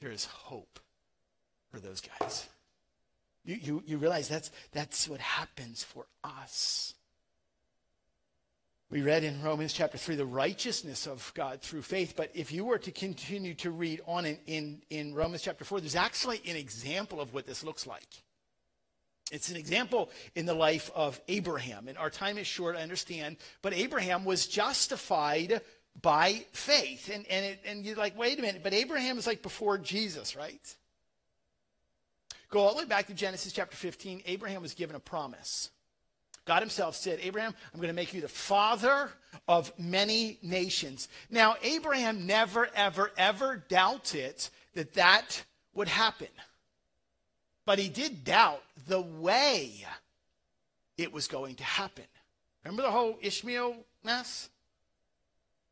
there 0.00 0.10
is 0.10 0.24
hope 0.24 0.80
for 1.70 1.80
those 1.80 2.00
guys. 2.00 2.48
You, 3.44 3.58
you, 3.62 3.82
you 3.86 3.98
realize 3.98 4.28
that's, 4.28 4.50
that's 4.72 5.08
what 5.08 5.20
happens 5.20 5.84
for 5.84 6.06
us. 6.24 6.94
We 8.88 9.02
read 9.02 9.24
in 9.24 9.42
Romans 9.42 9.72
chapter 9.72 9.98
3 9.98 10.14
the 10.14 10.24
righteousness 10.24 11.08
of 11.08 11.32
God 11.34 11.60
through 11.60 11.82
faith, 11.82 12.14
but 12.16 12.30
if 12.34 12.52
you 12.52 12.64
were 12.64 12.78
to 12.78 12.92
continue 12.92 13.54
to 13.54 13.72
read 13.72 14.00
on 14.06 14.24
in, 14.24 14.38
in, 14.46 14.82
in 14.90 15.14
Romans 15.14 15.42
chapter 15.42 15.64
4, 15.64 15.80
there's 15.80 15.96
actually 15.96 16.40
an 16.46 16.54
example 16.54 17.20
of 17.20 17.34
what 17.34 17.46
this 17.46 17.64
looks 17.64 17.84
like. 17.84 18.06
It's 19.32 19.50
an 19.50 19.56
example 19.56 20.10
in 20.36 20.46
the 20.46 20.54
life 20.54 20.88
of 20.94 21.20
Abraham. 21.26 21.88
And 21.88 21.98
our 21.98 22.10
time 22.10 22.38
is 22.38 22.46
short, 22.46 22.76
I 22.76 22.82
understand, 22.82 23.38
but 23.60 23.74
Abraham 23.74 24.24
was 24.24 24.46
justified 24.46 25.62
by 26.00 26.44
faith. 26.52 27.10
And, 27.12 27.26
and, 27.26 27.44
it, 27.44 27.60
and 27.66 27.84
you're 27.84 27.96
like, 27.96 28.16
wait 28.16 28.38
a 28.38 28.42
minute, 28.42 28.62
but 28.62 28.72
Abraham 28.72 29.18
is 29.18 29.26
like 29.26 29.42
before 29.42 29.78
Jesus, 29.78 30.36
right? 30.36 30.76
Go 32.50 32.60
all 32.60 32.74
the 32.74 32.82
way 32.82 32.84
back 32.84 33.08
to 33.08 33.14
Genesis 33.14 33.52
chapter 33.52 33.76
15. 33.76 34.22
Abraham 34.26 34.62
was 34.62 34.74
given 34.74 34.94
a 34.94 35.00
promise. 35.00 35.70
God 36.46 36.60
himself 36.60 36.94
said, 36.94 37.18
Abraham, 37.22 37.54
I'm 37.74 37.80
going 37.80 37.88
to 37.88 37.94
make 37.94 38.14
you 38.14 38.20
the 38.20 38.28
father 38.28 39.10
of 39.48 39.72
many 39.78 40.38
nations. 40.42 41.08
Now, 41.28 41.56
Abraham 41.62 42.24
never, 42.24 42.68
ever, 42.74 43.10
ever 43.18 43.64
doubted 43.68 44.48
that 44.74 44.94
that 44.94 45.44
would 45.74 45.88
happen. 45.88 46.28
But 47.66 47.80
he 47.80 47.88
did 47.88 48.24
doubt 48.24 48.62
the 48.86 49.00
way 49.00 49.84
it 50.96 51.12
was 51.12 51.26
going 51.26 51.56
to 51.56 51.64
happen. 51.64 52.04
Remember 52.64 52.82
the 52.82 52.92
whole 52.92 53.18
Ishmael 53.20 53.76
mess? 54.04 54.48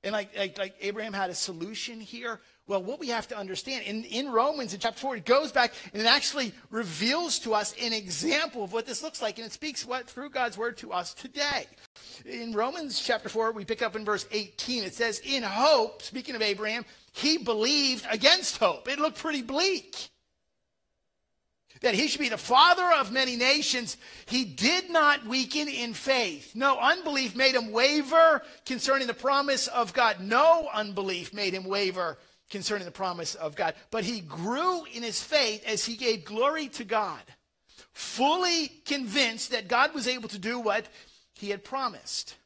And 0.03 0.13
like, 0.13 0.37
like, 0.37 0.59
like 0.59 0.75
Abraham 0.81 1.13
had 1.13 1.31
a 1.31 1.35
solution 1.35 2.01
here. 2.01 2.41
Well, 2.67 2.83
what 2.83 2.99
we 2.99 3.09
have 3.09 3.29
to 3.29 3.37
understand 3.37 3.85
in, 3.85 4.05
in 4.05 4.33
Romans 4.33 4.73
in 4.73 4.81
chapter 4.81 4.99
4, 4.99 5.17
it 5.17 5.27
goes 5.27 5.53
back 5.53 5.75
and 5.93 6.01
it 6.01 6.07
actually 6.07 6.55
reveals 6.71 7.39
to 7.41 7.53
us 7.53 7.75
an 7.81 7.93
example 7.93 8.65
of 8.65 8.73
what 8.73 8.87
this 8.87 9.03
looks 9.03 9.21
like. 9.21 9.37
And 9.37 9.47
it 9.47 9.53
speaks 9.53 9.85
what 9.85 10.09
through 10.09 10.31
God's 10.31 10.57
word 10.57 10.79
to 10.79 10.91
us 10.91 11.13
today. 11.13 11.67
In 12.25 12.55
Romans 12.55 12.99
chapter 12.99 13.29
4, 13.29 13.53
we 13.53 13.67
pick 13.67 13.83
up 13.83 13.97
in 13.97 14.05
verse 14.05 14.27
18. 14.33 14.83
It 14.83 14.95
says, 14.95 15.21
In 15.27 15.43
hope, 15.43 16.01
speaking 16.01 16.35
of 16.35 16.41
Abraham, 16.41 16.87
he 17.13 17.37
believed 17.37 18.07
against 18.11 18.57
hope. 18.57 18.89
It 18.89 18.99
looked 18.99 19.19
pretty 19.19 19.43
bleak 19.43 20.09
that 21.85 21.95
he 21.95 22.09
should 22.09 22.21
be 22.21 22.31
the 22.31 22.39
father 22.39 22.91
of 22.99 23.13
many 23.13 23.37
nations, 23.37 23.99
he 24.25 24.45
did 24.45 24.89
not 24.91 25.27
weaken 25.27 25.69
in 25.69 25.93
faith. 25.93 26.55
No 26.55 26.79
unbelief 26.79 27.37
made 27.37 27.55
him 27.55 27.73
waver 27.73 28.43
concerning 28.65 29.07
the 29.07 29.13
promise 29.13 29.67
of 29.67 29.93
God. 29.93 30.21
No 30.21 30.69
unbelief 30.73 31.35
made 31.35 31.53
him 31.53 31.65
waver 31.65 32.17
concerning 32.51 32.85
the 32.85 32.91
promise 32.91 33.35
of 33.35 33.57
God. 33.57 33.75
But 33.91 34.05
he 34.05 34.21
grew 34.21 34.85
in 34.85 35.03
his 35.03 35.23
faith 35.23 35.65
as 35.67 35.85
he 35.85 35.97
gave 35.97 36.25
glory 36.25 36.69
to 36.69 36.85
God, 36.85 37.23
fully 37.93 38.69
convinced 38.85 39.51
that 39.51 39.69
God 39.69 39.95
was 39.95 40.07
able 40.07 40.29
to 40.29 40.39
do 40.39 40.59
what 40.59 40.87
he 41.35 41.51
had 41.51 41.65
promised. 41.65 42.37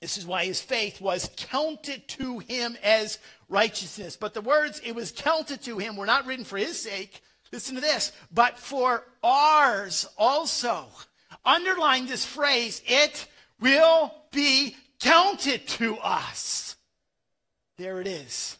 This 0.00 0.18
is 0.18 0.26
why 0.26 0.44
his 0.44 0.60
faith 0.60 1.00
was 1.00 1.30
counted 1.36 2.08
to 2.08 2.40
him 2.40 2.76
as 2.82 3.18
righteousness. 3.48 4.16
But 4.16 4.34
the 4.34 4.40
words, 4.40 4.80
it 4.84 4.94
was 4.94 5.12
counted 5.12 5.62
to 5.62 5.78
him, 5.78 5.94
were 5.94 6.06
not 6.06 6.26
written 6.26 6.44
for 6.44 6.58
his 6.58 6.78
sake. 6.80 7.22
Listen 7.52 7.74
to 7.74 7.80
this, 7.80 8.12
but 8.32 8.58
for 8.58 9.04
ours 9.22 10.08
also. 10.18 10.86
Underline 11.44 12.06
this 12.06 12.24
phrase, 12.24 12.82
it 12.86 13.28
will 13.60 14.12
be 14.32 14.74
counted 15.00 15.68
to 15.68 15.98
us. 15.98 16.76
There 17.76 18.00
it 18.00 18.06
is 18.06 18.58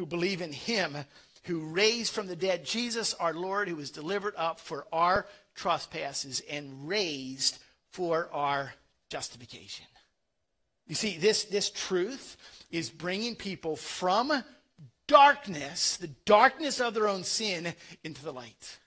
who 0.00 0.06
believe 0.06 0.40
in 0.40 0.50
him 0.50 0.96
who 1.44 1.60
raised 1.60 2.14
from 2.14 2.26
the 2.26 2.36
dead 2.36 2.64
Jesus 2.64 3.12
our 3.14 3.34
Lord, 3.34 3.68
who 3.68 3.76
was 3.76 3.90
delivered 3.90 4.34
up 4.36 4.58
for 4.58 4.86
our 4.90 5.26
trespasses 5.54 6.40
and 6.50 6.88
raised 6.88 7.58
for 7.90 8.30
our 8.32 8.72
justification. 9.10 9.84
You 10.86 10.94
see, 10.94 11.18
this, 11.18 11.44
this 11.44 11.68
truth 11.68 12.38
is 12.70 12.88
bringing 12.88 13.36
people 13.36 13.76
from 13.76 14.42
darkness, 15.06 15.98
the 15.98 16.08
darkness 16.24 16.80
of 16.80 16.94
their 16.94 17.08
own 17.08 17.22
sin, 17.22 17.74
into 18.02 18.24
the 18.24 18.32
light. 18.32 18.78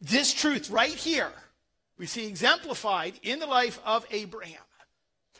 This 0.00 0.32
truth 0.32 0.70
right 0.70 0.94
here, 0.94 1.32
we 1.98 2.06
see 2.06 2.28
exemplified 2.28 3.14
in 3.24 3.40
the 3.40 3.46
life 3.46 3.80
of 3.84 4.06
Abraham, 4.12 4.62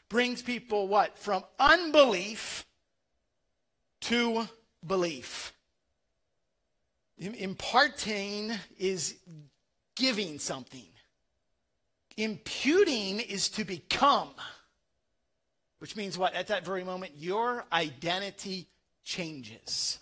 brings 0.08 0.42
people 0.42 0.88
what? 0.88 1.16
From 1.16 1.44
unbelief 1.60 2.66
to 4.02 4.48
belief. 4.86 5.52
Imparting 7.18 8.52
is 8.78 9.16
giving 9.94 10.38
something. 10.38 10.86
Imputing 12.16 13.20
is 13.20 13.48
to 13.50 13.64
become, 13.64 14.30
which 15.78 15.96
means 15.96 16.18
what? 16.18 16.34
At 16.34 16.48
that 16.48 16.64
very 16.64 16.84
moment, 16.84 17.12
your 17.16 17.64
identity 17.72 18.66
changes. 19.04 19.98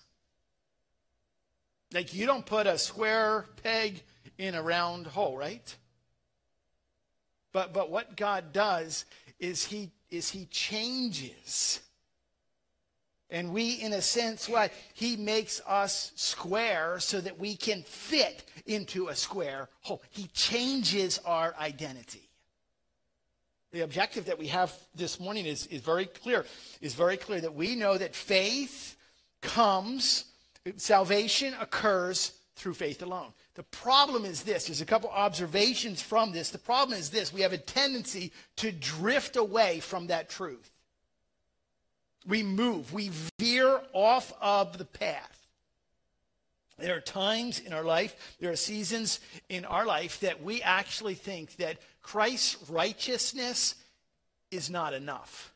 Like 1.93 2.15
you 2.15 2.27
don't 2.27 2.47
put 2.47 2.67
a 2.67 2.79
square 2.79 3.47
peg 3.63 4.03
in 4.39 4.55
a 4.55 4.63
round 4.63 5.07
hole, 5.07 5.37
right? 5.37 5.75
But 7.53 7.73
but 7.73 7.91
what 7.91 8.17
God 8.17 8.53
does 8.53 9.05
is 9.39 9.65
he 9.65 9.91
is 10.11 10.31
he 10.31 10.47
changes 10.47 11.81
and 13.31 13.53
we, 13.53 13.75
in 13.75 13.93
a 13.93 14.03
sense, 14.03 14.49
what? 14.49 14.73
He 14.93 15.17
makes 15.17 15.61
us 15.67 16.13
square 16.17 16.99
so 16.99 17.21
that 17.21 17.39
we 17.39 17.57
can 17.57 17.83
fit 17.83 18.45
into 18.67 19.09
a 19.09 19.15
square 19.15 19.69
hole. 19.83 20.03
He 20.11 20.27
changes 20.29 21.21
our 21.25 21.55
identity. 21.59 22.29
The 23.73 23.83
objective 23.83 24.25
that 24.25 24.39
we 24.39 24.49
have 24.49 24.75
this 24.97 25.21
morning 25.21 25.47
is, 25.47 25.67
is 25.69 25.81
very 25.81 26.07
clear. 26.07 26.45
Is 26.81 26.95
very 26.95 27.17
clear 27.17 27.41
that 27.41 27.55
we 27.55 27.77
know 27.77 27.97
that 27.97 28.17
faith 28.17 28.97
comes, 29.43 30.25
salvation 30.77 31.55
occurs 31.61 32.33
through 32.57 32.75
faith 32.75 33.01
alone. 33.01 33.33
The 33.55 33.63
problem 33.63 34.25
is 34.25 34.43
this. 34.43 34.67
There's 34.67 34.81
a 34.81 34.87
couple 34.87 35.09
observations 35.11 36.03
from 36.03 36.33
this. 36.33 36.51
The 36.51 36.59
problem 36.59 36.99
is 36.99 37.11
this. 37.11 37.33
We 37.33 37.43
have 37.43 37.53
a 37.53 37.59
tendency 37.59 38.33
to 38.57 38.73
drift 38.73 39.37
away 39.37 39.81
from 39.81 40.09
that 40.09 40.29
truth. 40.29 40.73
We 42.27 42.43
move, 42.43 42.93
we 42.93 43.11
veer 43.39 43.81
off 43.93 44.33
of 44.41 44.79
the 44.79 44.85
path. 44.85 45.47
There 46.79 46.97
are 46.97 47.01
times 47.01 47.61
in 47.61 47.73
our 47.73 47.85
life, 47.85 48.37
there 48.41 48.51
are 48.51 48.57
seasons 48.57 49.21
in 49.49 49.65
our 49.65 49.85
life 49.85 50.21
that 50.21 50.43
we 50.43 50.63
actually 50.63 51.15
think 51.15 51.57
that 51.57 51.79
Christ's 52.03 52.71
righteousness 52.71 53.75
is 54.51 54.71
not 54.71 54.95
enough. 54.95 55.53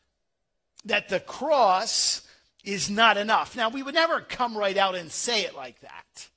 That 0.85 1.09
the 1.09 1.19
cross 1.19 2.21
is 2.63 2.89
not 2.89 3.17
enough. 3.17 3.55
Now, 3.55 3.69
we 3.69 3.83
would 3.83 3.95
never 3.95 4.21
come 4.21 4.57
right 4.57 4.77
out 4.77 4.95
and 4.95 5.11
say 5.11 5.41
it 5.41 5.55
like 5.55 5.79
that. 5.81 6.29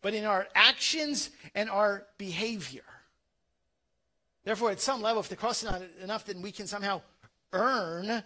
But 0.00 0.14
in 0.14 0.24
our 0.24 0.46
actions 0.54 1.30
and 1.54 1.68
our 1.68 2.06
behavior. 2.18 2.84
Therefore, 4.44 4.70
at 4.70 4.80
some 4.80 5.02
level, 5.02 5.20
if 5.20 5.28
the 5.28 5.36
cross 5.36 5.62
is 5.62 5.70
not 5.70 5.82
enough, 6.02 6.24
then 6.24 6.40
we 6.40 6.52
can 6.52 6.66
somehow 6.66 7.02
earn 7.52 8.22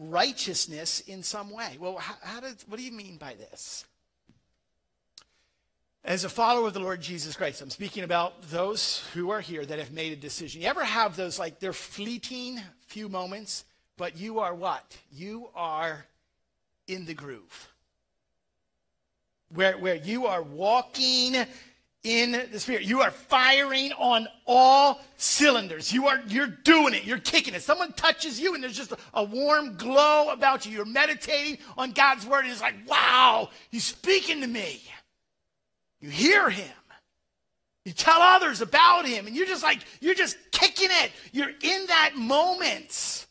righteousness 0.00 1.00
in 1.00 1.22
some 1.22 1.50
way. 1.50 1.76
Well, 1.78 1.98
how, 1.98 2.14
how 2.22 2.40
did, 2.40 2.56
what 2.66 2.78
do 2.78 2.82
you 2.82 2.92
mean 2.92 3.18
by 3.18 3.34
this? 3.34 3.84
As 6.02 6.24
a 6.24 6.30
follower 6.30 6.68
of 6.68 6.72
the 6.72 6.80
Lord 6.80 7.02
Jesus 7.02 7.36
Christ, 7.36 7.60
I'm 7.60 7.68
speaking 7.68 8.04
about 8.04 8.40
those 8.44 9.06
who 9.12 9.30
are 9.30 9.42
here 9.42 9.66
that 9.66 9.78
have 9.78 9.92
made 9.92 10.14
a 10.14 10.16
decision. 10.16 10.62
You 10.62 10.68
ever 10.68 10.82
have 10.82 11.14
those, 11.14 11.38
like, 11.38 11.60
they're 11.60 11.74
fleeting 11.74 12.58
few 12.86 13.10
moments, 13.10 13.66
but 13.98 14.16
you 14.16 14.38
are 14.38 14.54
what? 14.54 14.96
You 15.12 15.50
are 15.54 16.06
in 16.88 17.04
the 17.04 17.12
groove. 17.12 17.68
Where, 19.52 19.76
where 19.76 19.96
you 19.96 20.26
are 20.26 20.42
walking 20.42 21.36
in 22.02 22.32
the 22.50 22.58
spirit. 22.58 22.82
You 22.82 23.02
are 23.02 23.10
firing 23.10 23.92
on 23.92 24.26
all 24.46 25.00
cylinders. 25.16 25.92
You 25.92 26.08
are 26.08 26.20
you're 26.28 26.46
doing 26.46 26.94
it. 26.94 27.04
You're 27.04 27.18
kicking 27.18 27.54
it. 27.54 27.62
Someone 27.62 27.92
touches 27.92 28.40
you 28.40 28.54
and 28.54 28.62
there's 28.62 28.76
just 28.76 28.92
a, 29.12 29.24
warm 29.24 29.76
glow 29.76 30.30
about 30.30 30.64
you. 30.64 30.72
You're 30.72 30.86
meditating 30.86 31.58
on 31.76 31.92
God's 31.92 32.26
word 32.26 32.44
and 32.44 32.52
it's 32.52 32.62
like, 32.62 32.74
wow, 32.88 33.50
he's 33.70 33.84
speaking 33.84 34.40
to 34.40 34.46
me. 34.46 34.82
You 36.00 36.08
hear 36.08 36.48
him. 36.48 36.72
You 37.84 37.92
tell 37.92 38.20
others 38.20 38.60
about 38.60 39.06
him, 39.06 39.26
and 39.26 39.34
you're 39.34 39.46
just 39.46 39.62
like, 39.62 39.80
you're 40.00 40.14
just 40.14 40.36
kicking 40.52 40.90
it. 40.90 41.12
You're 41.32 41.48
in 41.48 41.86
that 41.86 42.12
moment. 42.14 43.26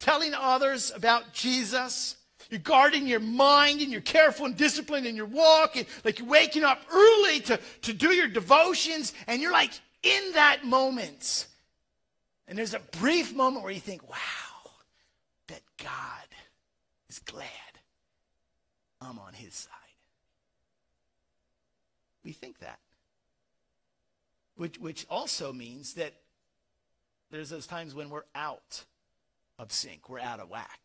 Telling 0.00 0.34
others 0.34 0.92
about 0.94 1.32
Jesus. 1.32 2.16
You're 2.50 2.60
guarding 2.60 3.06
your 3.06 3.20
mind 3.20 3.80
and 3.80 3.90
you're 3.90 4.00
careful 4.00 4.46
and 4.46 4.56
disciplined 4.56 5.06
in 5.06 5.16
your 5.16 5.26
walk. 5.26 5.76
And 5.76 5.86
like 6.04 6.18
you're 6.18 6.28
waking 6.28 6.64
up 6.64 6.80
early 6.92 7.40
to, 7.40 7.60
to 7.82 7.92
do 7.92 8.08
your 8.12 8.28
devotions, 8.28 9.12
and 9.26 9.40
you're 9.40 9.52
like 9.52 9.72
in 10.02 10.32
that 10.32 10.64
moment. 10.64 11.46
And 12.46 12.58
there's 12.58 12.74
a 12.74 12.80
brief 13.00 13.34
moment 13.34 13.64
where 13.64 13.72
you 13.72 13.80
think, 13.80 14.08
wow, 14.08 14.70
that 15.48 15.62
God 15.82 16.28
is 17.08 17.18
glad 17.20 17.48
I'm 19.00 19.18
on 19.18 19.32
his 19.34 19.54
side. 19.54 19.70
We 22.24 22.32
think 22.32 22.58
that. 22.60 22.78
Which, 24.56 24.78
which 24.78 25.06
also 25.10 25.52
means 25.52 25.94
that 25.94 26.14
there's 27.30 27.50
those 27.50 27.66
times 27.66 27.94
when 27.94 28.10
we're 28.10 28.22
out 28.34 28.84
of 29.58 29.72
sync, 29.72 30.08
we're 30.08 30.20
out 30.20 30.40
of 30.40 30.48
whack. 30.48 30.80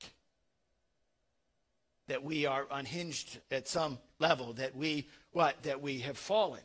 That 2.09 2.23
we 2.23 2.45
are 2.45 2.67
unhinged 2.69 3.39
at 3.49 3.67
some 3.67 3.97
level, 4.19 4.53
that 4.53 4.75
we, 4.75 5.07
what? 5.31 5.63
That 5.63 5.81
we 5.81 5.99
have 5.99 6.17
fallen. 6.17 6.61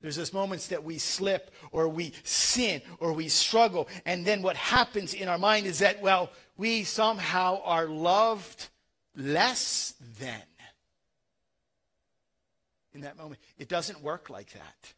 There's 0.00 0.16
those 0.16 0.34
moments 0.34 0.66
that 0.68 0.84
we 0.84 0.98
slip 0.98 1.50
or 1.72 1.88
we 1.88 2.12
sin 2.24 2.82
or 2.98 3.14
we 3.14 3.28
struggle. 3.28 3.88
And 4.04 4.26
then 4.26 4.42
what 4.42 4.56
happens 4.56 5.14
in 5.14 5.28
our 5.28 5.38
mind 5.38 5.66
is 5.66 5.78
that, 5.78 6.02
well, 6.02 6.30
we 6.58 6.84
somehow 6.84 7.62
are 7.64 7.86
loved 7.86 8.68
less 9.16 9.94
than 10.20 10.42
in 12.94 13.00
that 13.02 13.16
moment. 13.16 13.40
It 13.58 13.68
doesn't 13.68 14.02
work 14.02 14.30
like 14.30 14.52
that. 14.52 14.92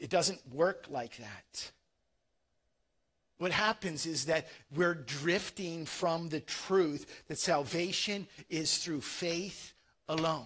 It 0.00 0.10
doesn't 0.10 0.40
work 0.52 0.86
like 0.90 1.16
that. 1.16 1.70
What 3.40 3.52
happens 3.52 4.04
is 4.04 4.26
that 4.26 4.48
we're 4.76 4.92
drifting 4.92 5.86
from 5.86 6.28
the 6.28 6.40
truth 6.40 7.24
that 7.28 7.38
salvation 7.38 8.26
is 8.50 8.76
through 8.76 9.00
faith 9.00 9.72
alone. 10.10 10.44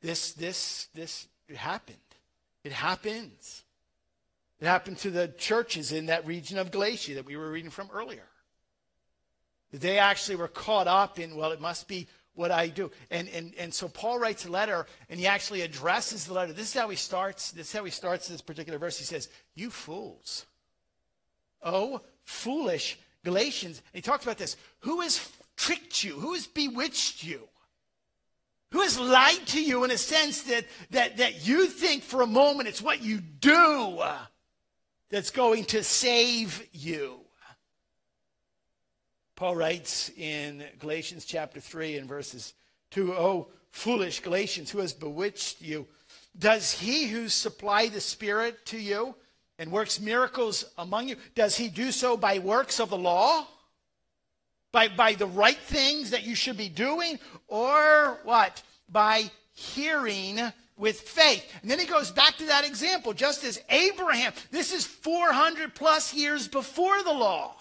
This, 0.00 0.32
this, 0.32 0.88
this 0.94 1.28
happened. 1.54 1.98
It 2.64 2.72
happens. 2.72 3.62
It 4.58 4.64
happened 4.64 4.96
to 5.00 5.10
the 5.10 5.28
churches 5.28 5.92
in 5.92 6.06
that 6.06 6.26
region 6.26 6.56
of 6.56 6.70
Galatia 6.70 7.16
that 7.16 7.26
we 7.26 7.36
were 7.36 7.50
reading 7.50 7.70
from 7.70 7.90
earlier. 7.92 8.24
They 9.70 9.98
actually 9.98 10.36
were 10.36 10.48
caught 10.48 10.88
up 10.88 11.18
in, 11.18 11.36
well, 11.36 11.52
it 11.52 11.60
must 11.60 11.88
be 11.88 12.08
what 12.32 12.50
I 12.50 12.68
do. 12.68 12.90
And, 13.10 13.28
and, 13.28 13.52
and 13.58 13.74
so 13.74 13.86
Paul 13.86 14.18
writes 14.18 14.46
a 14.46 14.50
letter 14.50 14.86
and 15.10 15.20
he 15.20 15.26
actually 15.26 15.60
addresses 15.60 16.24
the 16.24 16.32
letter. 16.32 16.54
This 16.54 16.74
is 16.74 16.80
how 16.80 16.88
he 16.88 16.96
starts. 16.96 17.50
This 17.50 17.66
is 17.66 17.72
how 17.74 17.84
he 17.84 17.90
starts 17.90 18.28
this 18.28 18.40
particular 18.40 18.78
verse. 18.78 18.96
He 18.96 19.04
says, 19.04 19.28
You 19.54 19.68
fools. 19.68 20.46
Oh, 21.62 22.00
foolish 22.24 22.98
Galatians. 23.24 23.78
And 23.78 23.94
he 23.94 24.02
talks 24.02 24.24
about 24.24 24.38
this. 24.38 24.56
Who 24.80 25.00
has 25.00 25.30
tricked 25.56 26.02
you? 26.02 26.14
Who 26.14 26.34
has 26.34 26.46
bewitched 26.46 27.24
you? 27.24 27.48
Who 28.72 28.80
has 28.80 28.98
lied 28.98 29.46
to 29.48 29.62
you 29.62 29.84
in 29.84 29.90
a 29.90 29.98
sense 29.98 30.44
that, 30.44 30.64
that, 30.90 31.18
that 31.18 31.46
you 31.46 31.66
think 31.66 32.02
for 32.02 32.22
a 32.22 32.26
moment 32.26 32.68
it's 32.68 32.80
what 32.80 33.02
you 33.02 33.20
do 33.20 34.02
that's 35.10 35.30
going 35.30 35.64
to 35.66 35.84
save 35.84 36.66
you? 36.72 37.20
Paul 39.36 39.56
writes 39.56 40.10
in 40.16 40.64
Galatians 40.78 41.24
chapter 41.24 41.60
3 41.60 41.98
and 41.98 42.08
verses 42.08 42.54
2 42.92 43.12
Oh, 43.12 43.48
foolish 43.70 44.20
Galatians, 44.20 44.70
who 44.70 44.78
has 44.78 44.92
bewitched 44.94 45.60
you? 45.60 45.86
Does 46.38 46.72
he 46.72 47.08
who 47.08 47.28
supplied 47.28 47.92
the 47.92 48.00
Spirit 48.00 48.64
to 48.66 48.78
you 48.78 49.14
and 49.62 49.70
works 49.70 50.00
miracles 50.00 50.64
among 50.76 51.08
you, 51.08 51.16
does 51.36 51.56
he 51.56 51.68
do 51.68 51.92
so 51.92 52.16
by 52.16 52.40
works 52.40 52.80
of 52.80 52.90
the 52.90 52.98
law? 52.98 53.46
By, 54.72 54.88
by 54.88 55.12
the 55.12 55.26
right 55.26 55.56
things 55.56 56.10
that 56.10 56.24
you 56.24 56.34
should 56.34 56.56
be 56.56 56.68
doing? 56.68 57.20
Or 57.46 58.18
what? 58.24 58.60
By 58.88 59.30
hearing 59.52 60.40
with 60.76 61.00
faith. 61.00 61.48
And 61.62 61.70
then 61.70 61.78
he 61.78 61.86
goes 61.86 62.10
back 62.10 62.36
to 62.38 62.46
that 62.46 62.66
example, 62.66 63.12
just 63.12 63.44
as 63.44 63.62
Abraham, 63.70 64.32
this 64.50 64.72
is 64.72 64.84
400 64.84 65.76
plus 65.76 66.12
years 66.12 66.48
before 66.48 67.00
the 67.04 67.12
law. 67.12 67.54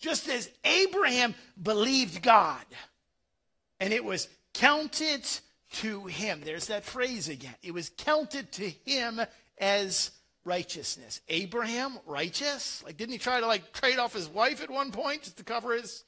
Just 0.00 0.30
as 0.30 0.50
Abraham 0.64 1.34
believed 1.62 2.22
God, 2.22 2.64
and 3.78 3.92
it 3.92 4.04
was 4.04 4.28
counted 4.54 5.26
to 5.72 6.06
him. 6.06 6.40
There's 6.44 6.68
that 6.68 6.84
phrase 6.84 7.28
again. 7.28 7.54
It 7.62 7.74
was 7.74 7.90
counted 7.90 8.52
to 8.52 8.70
him 8.86 9.20
as 9.58 10.10
righteousness. 10.46 11.20
Abraham, 11.28 11.98
righteous? 12.06 12.82
Like, 12.84 12.96
didn't 12.96 13.12
he 13.12 13.18
try 13.18 13.40
to 13.40 13.46
like 13.46 13.72
trade 13.72 13.98
off 13.98 14.14
his 14.14 14.28
wife 14.28 14.62
at 14.62 14.70
one 14.70 14.92
point 14.92 15.24
just 15.24 15.36
to 15.38 15.44
cover 15.44 15.74
his? 15.74 16.04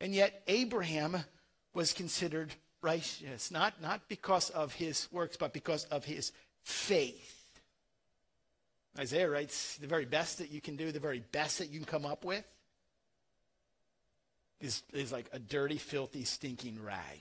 And 0.00 0.14
yet, 0.14 0.42
Abraham 0.46 1.24
was 1.74 1.92
considered 1.92 2.54
righteous, 2.82 3.50
not, 3.50 3.82
not 3.82 4.08
because 4.08 4.50
of 4.50 4.74
his 4.74 5.08
works, 5.10 5.36
but 5.36 5.52
because 5.52 5.84
of 5.86 6.04
his 6.04 6.32
faith. 6.62 7.36
Isaiah 8.98 9.28
writes 9.28 9.76
the 9.76 9.86
very 9.86 10.04
best 10.04 10.38
that 10.38 10.50
you 10.50 10.60
can 10.60 10.76
do, 10.76 10.90
the 10.92 11.00
very 11.00 11.22
best 11.32 11.58
that 11.58 11.70
you 11.70 11.78
can 11.78 11.86
come 11.86 12.06
up 12.06 12.24
with 12.24 12.44
is, 14.60 14.82
is 14.92 15.12
like 15.12 15.28
a 15.32 15.38
dirty, 15.38 15.78
filthy, 15.78 16.24
stinking 16.24 16.82
rag. 16.82 17.20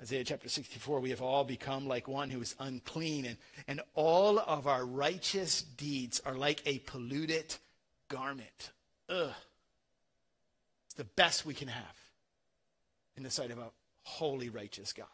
Isaiah 0.00 0.24
chapter 0.24 0.48
64, 0.48 1.00
we 1.00 1.10
have 1.10 1.20
all 1.20 1.44
become 1.44 1.86
like 1.86 2.08
one 2.08 2.30
who 2.30 2.40
is 2.40 2.54
unclean, 2.58 3.26
and, 3.26 3.36
and 3.68 3.82
all 3.94 4.38
of 4.38 4.66
our 4.66 4.84
righteous 4.84 5.60
deeds 5.60 6.22
are 6.24 6.34
like 6.34 6.62
a 6.64 6.78
polluted 6.80 7.54
garment. 8.08 8.70
Ugh. 9.10 9.32
It's 10.86 10.94
the 10.94 11.04
best 11.04 11.44
we 11.44 11.52
can 11.52 11.68
have 11.68 11.96
in 13.16 13.22
the 13.22 13.30
sight 13.30 13.50
of 13.50 13.58
a 13.58 13.70
holy, 14.02 14.48
righteous 14.48 14.94
God. 14.94 15.06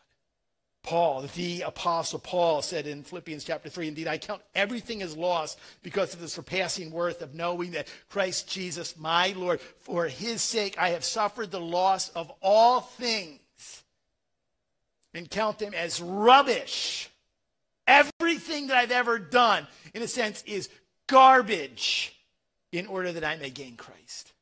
Paul, 0.84 1.22
the 1.34 1.62
apostle 1.62 2.20
Paul 2.20 2.62
said 2.62 2.86
in 2.86 3.02
Philippians 3.02 3.42
chapter 3.42 3.68
3, 3.68 3.88
indeed, 3.88 4.06
I 4.06 4.18
count 4.18 4.42
everything 4.54 5.02
as 5.02 5.16
lost 5.16 5.58
because 5.82 6.14
of 6.14 6.20
the 6.20 6.28
surpassing 6.28 6.92
worth 6.92 7.22
of 7.22 7.34
knowing 7.34 7.72
that 7.72 7.88
Christ 8.08 8.48
Jesus, 8.48 8.96
my 8.96 9.34
Lord, 9.36 9.61
for 9.61 10.06
his 10.06 10.42
sake, 10.42 10.78
I 10.78 10.90
have 10.90 11.04
suffered 11.04 11.50
the 11.50 11.61
loss 11.61 12.11
of 12.11 12.30
all 12.40 12.82
things 12.82 13.40
and 15.16 15.30
count 15.30 15.58
them 15.58 15.74
as 15.74 16.00
rubbish. 16.00 17.10
Everything 17.86 18.66
that 18.68 18.76
I've 18.76 18.90
ever 18.90 19.18
done, 19.18 19.66
in 19.94 20.02
a 20.02 20.08
sense, 20.08 20.42
is 20.46 20.68
garbage 21.06 22.14
in 22.72 22.86
order 22.86 23.12
that 23.12 23.24
I 23.24 23.36
may 23.36 23.50
gain 23.50 23.76
Christ. 23.76 24.32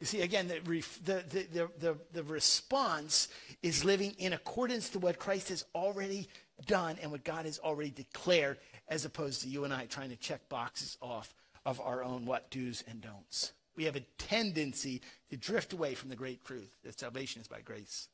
You 0.00 0.06
see, 0.06 0.22
again, 0.22 0.48
the, 0.48 0.60
the, 1.04 1.24
the, 1.28 1.70
the, 1.78 1.96
the 2.12 2.22
response 2.24 3.28
is 3.62 3.84
living 3.84 4.14
in 4.18 4.32
accordance 4.32 4.88
to 4.90 4.98
what 4.98 5.18
Christ 5.18 5.50
has 5.50 5.64
already 5.74 6.28
done 6.66 6.96
and 7.02 7.10
what 7.10 7.22
God 7.22 7.44
has 7.44 7.58
already 7.58 7.90
declared, 7.90 8.58
as 8.88 9.04
opposed 9.04 9.42
to 9.42 9.48
you 9.48 9.64
and 9.64 9.72
I 9.72 9.86
trying 9.86 10.10
to 10.10 10.16
check 10.16 10.48
boxes 10.48 10.96
off 11.00 11.34
of 11.66 11.80
our 11.80 12.02
own 12.02 12.24
what 12.24 12.50
do's 12.50 12.82
and 12.88 13.00
don'ts. 13.00 13.52
We 13.76 13.84
have 13.84 13.96
a 13.96 14.04
tendency 14.18 15.02
to 15.28 15.36
drift 15.36 15.72
away 15.72 15.94
from 15.94 16.08
the 16.08 16.16
great 16.16 16.44
truth 16.44 16.74
that 16.82 16.98
salvation 16.98 17.40
is 17.42 17.48
by 17.48 17.60
grace 17.60 18.08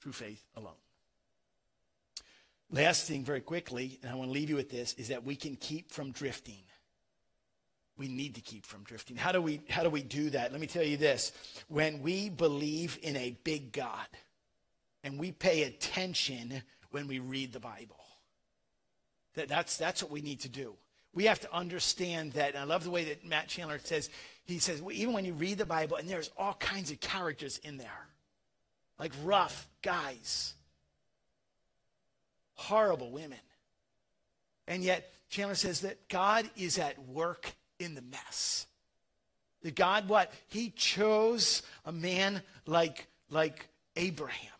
through 0.00 0.12
faith 0.12 0.44
alone. 0.56 0.72
Last 2.70 3.06
thing, 3.06 3.24
very 3.24 3.40
quickly, 3.40 3.98
and 4.02 4.12
I 4.12 4.14
want 4.14 4.28
to 4.28 4.32
leave 4.32 4.50
you 4.50 4.56
with 4.56 4.70
this, 4.70 4.92
is 4.94 5.08
that 5.08 5.24
we 5.24 5.36
can 5.36 5.56
keep 5.56 5.90
from 5.90 6.12
drifting. 6.12 6.62
We 7.96 8.08
need 8.08 8.34
to 8.34 8.40
keep 8.40 8.66
from 8.66 8.84
drifting. 8.84 9.16
How 9.16 9.32
do 9.32 9.40
we 9.40 9.62
how 9.68 9.82
do 9.82 9.90
we 9.90 10.02
do 10.02 10.30
that? 10.30 10.52
Let 10.52 10.60
me 10.60 10.66
tell 10.66 10.84
you 10.84 10.96
this. 10.96 11.32
When 11.68 12.02
we 12.02 12.28
believe 12.28 12.98
in 13.02 13.16
a 13.16 13.36
big 13.42 13.72
God 13.72 14.06
and 15.02 15.18
we 15.18 15.32
pay 15.32 15.62
attention 15.62 16.62
when 16.90 17.06
we 17.06 17.18
read 17.18 17.52
the 17.52 17.60
Bible. 17.60 17.96
That, 19.34 19.48
that's, 19.48 19.76
that's 19.76 20.02
what 20.02 20.10
we 20.10 20.20
need 20.20 20.40
to 20.40 20.48
do. 20.48 20.74
We 21.14 21.24
have 21.24 21.40
to 21.40 21.54
understand 21.54 22.32
that. 22.32 22.50
And 22.50 22.58
I 22.58 22.64
love 22.64 22.84
the 22.84 22.90
way 22.90 23.04
that 23.04 23.24
Matt 23.24 23.48
Chandler 23.48 23.78
says, 23.82 24.10
he 24.44 24.58
says, 24.58 24.82
even 24.92 25.14
when 25.14 25.24
you 25.24 25.32
read 25.32 25.58
the 25.58 25.66
Bible, 25.66 25.96
and 25.96 26.08
there's 26.08 26.30
all 26.36 26.54
kinds 26.54 26.90
of 26.90 27.00
characters 27.00 27.58
in 27.58 27.76
there, 27.76 28.08
like 28.98 29.12
rough 29.22 29.67
guys, 29.88 30.52
horrible 32.56 33.10
women. 33.10 33.38
And 34.66 34.84
yet, 34.84 35.10
Chandler 35.30 35.54
says 35.54 35.80
that 35.80 36.10
God 36.10 36.44
is 36.58 36.78
at 36.78 36.98
work 37.08 37.50
in 37.78 37.94
the 37.94 38.02
mess. 38.02 38.66
That 39.62 39.74
God, 39.74 40.06
what? 40.10 40.30
He 40.48 40.68
chose 40.76 41.62
a 41.86 41.92
man 41.92 42.42
like, 42.66 43.06
like 43.30 43.66
Abraham. 43.96 44.50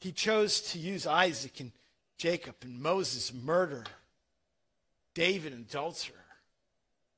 He 0.00 0.12
chose 0.12 0.60
to 0.72 0.78
use 0.78 1.06
Isaac 1.06 1.58
and 1.58 1.72
Jacob 2.18 2.56
and 2.60 2.78
Moses, 2.82 3.32
murder, 3.32 3.84
David, 5.14 5.54
adulterer. 5.54 6.14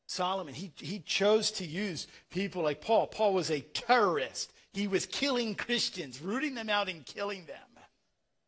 Solomon, 0.07 0.55
he, 0.55 0.71
he 0.77 1.01
chose 1.01 1.51
to 1.51 1.67
use 1.67 2.07
people 2.31 2.63
like 2.63 2.81
Paul. 2.81 3.09
Paul 3.09 3.35
was 3.35 3.51
a 3.51 3.59
terrorist. 3.61 4.53
He 4.73 4.87
was 4.87 5.07
killing 5.07 5.55
Christians, 5.55 6.21
rooting 6.21 6.55
them 6.55 6.69
out 6.69 6.89
and 6.89 7.05
killing 7.05 7.47
them. 7.47 7.57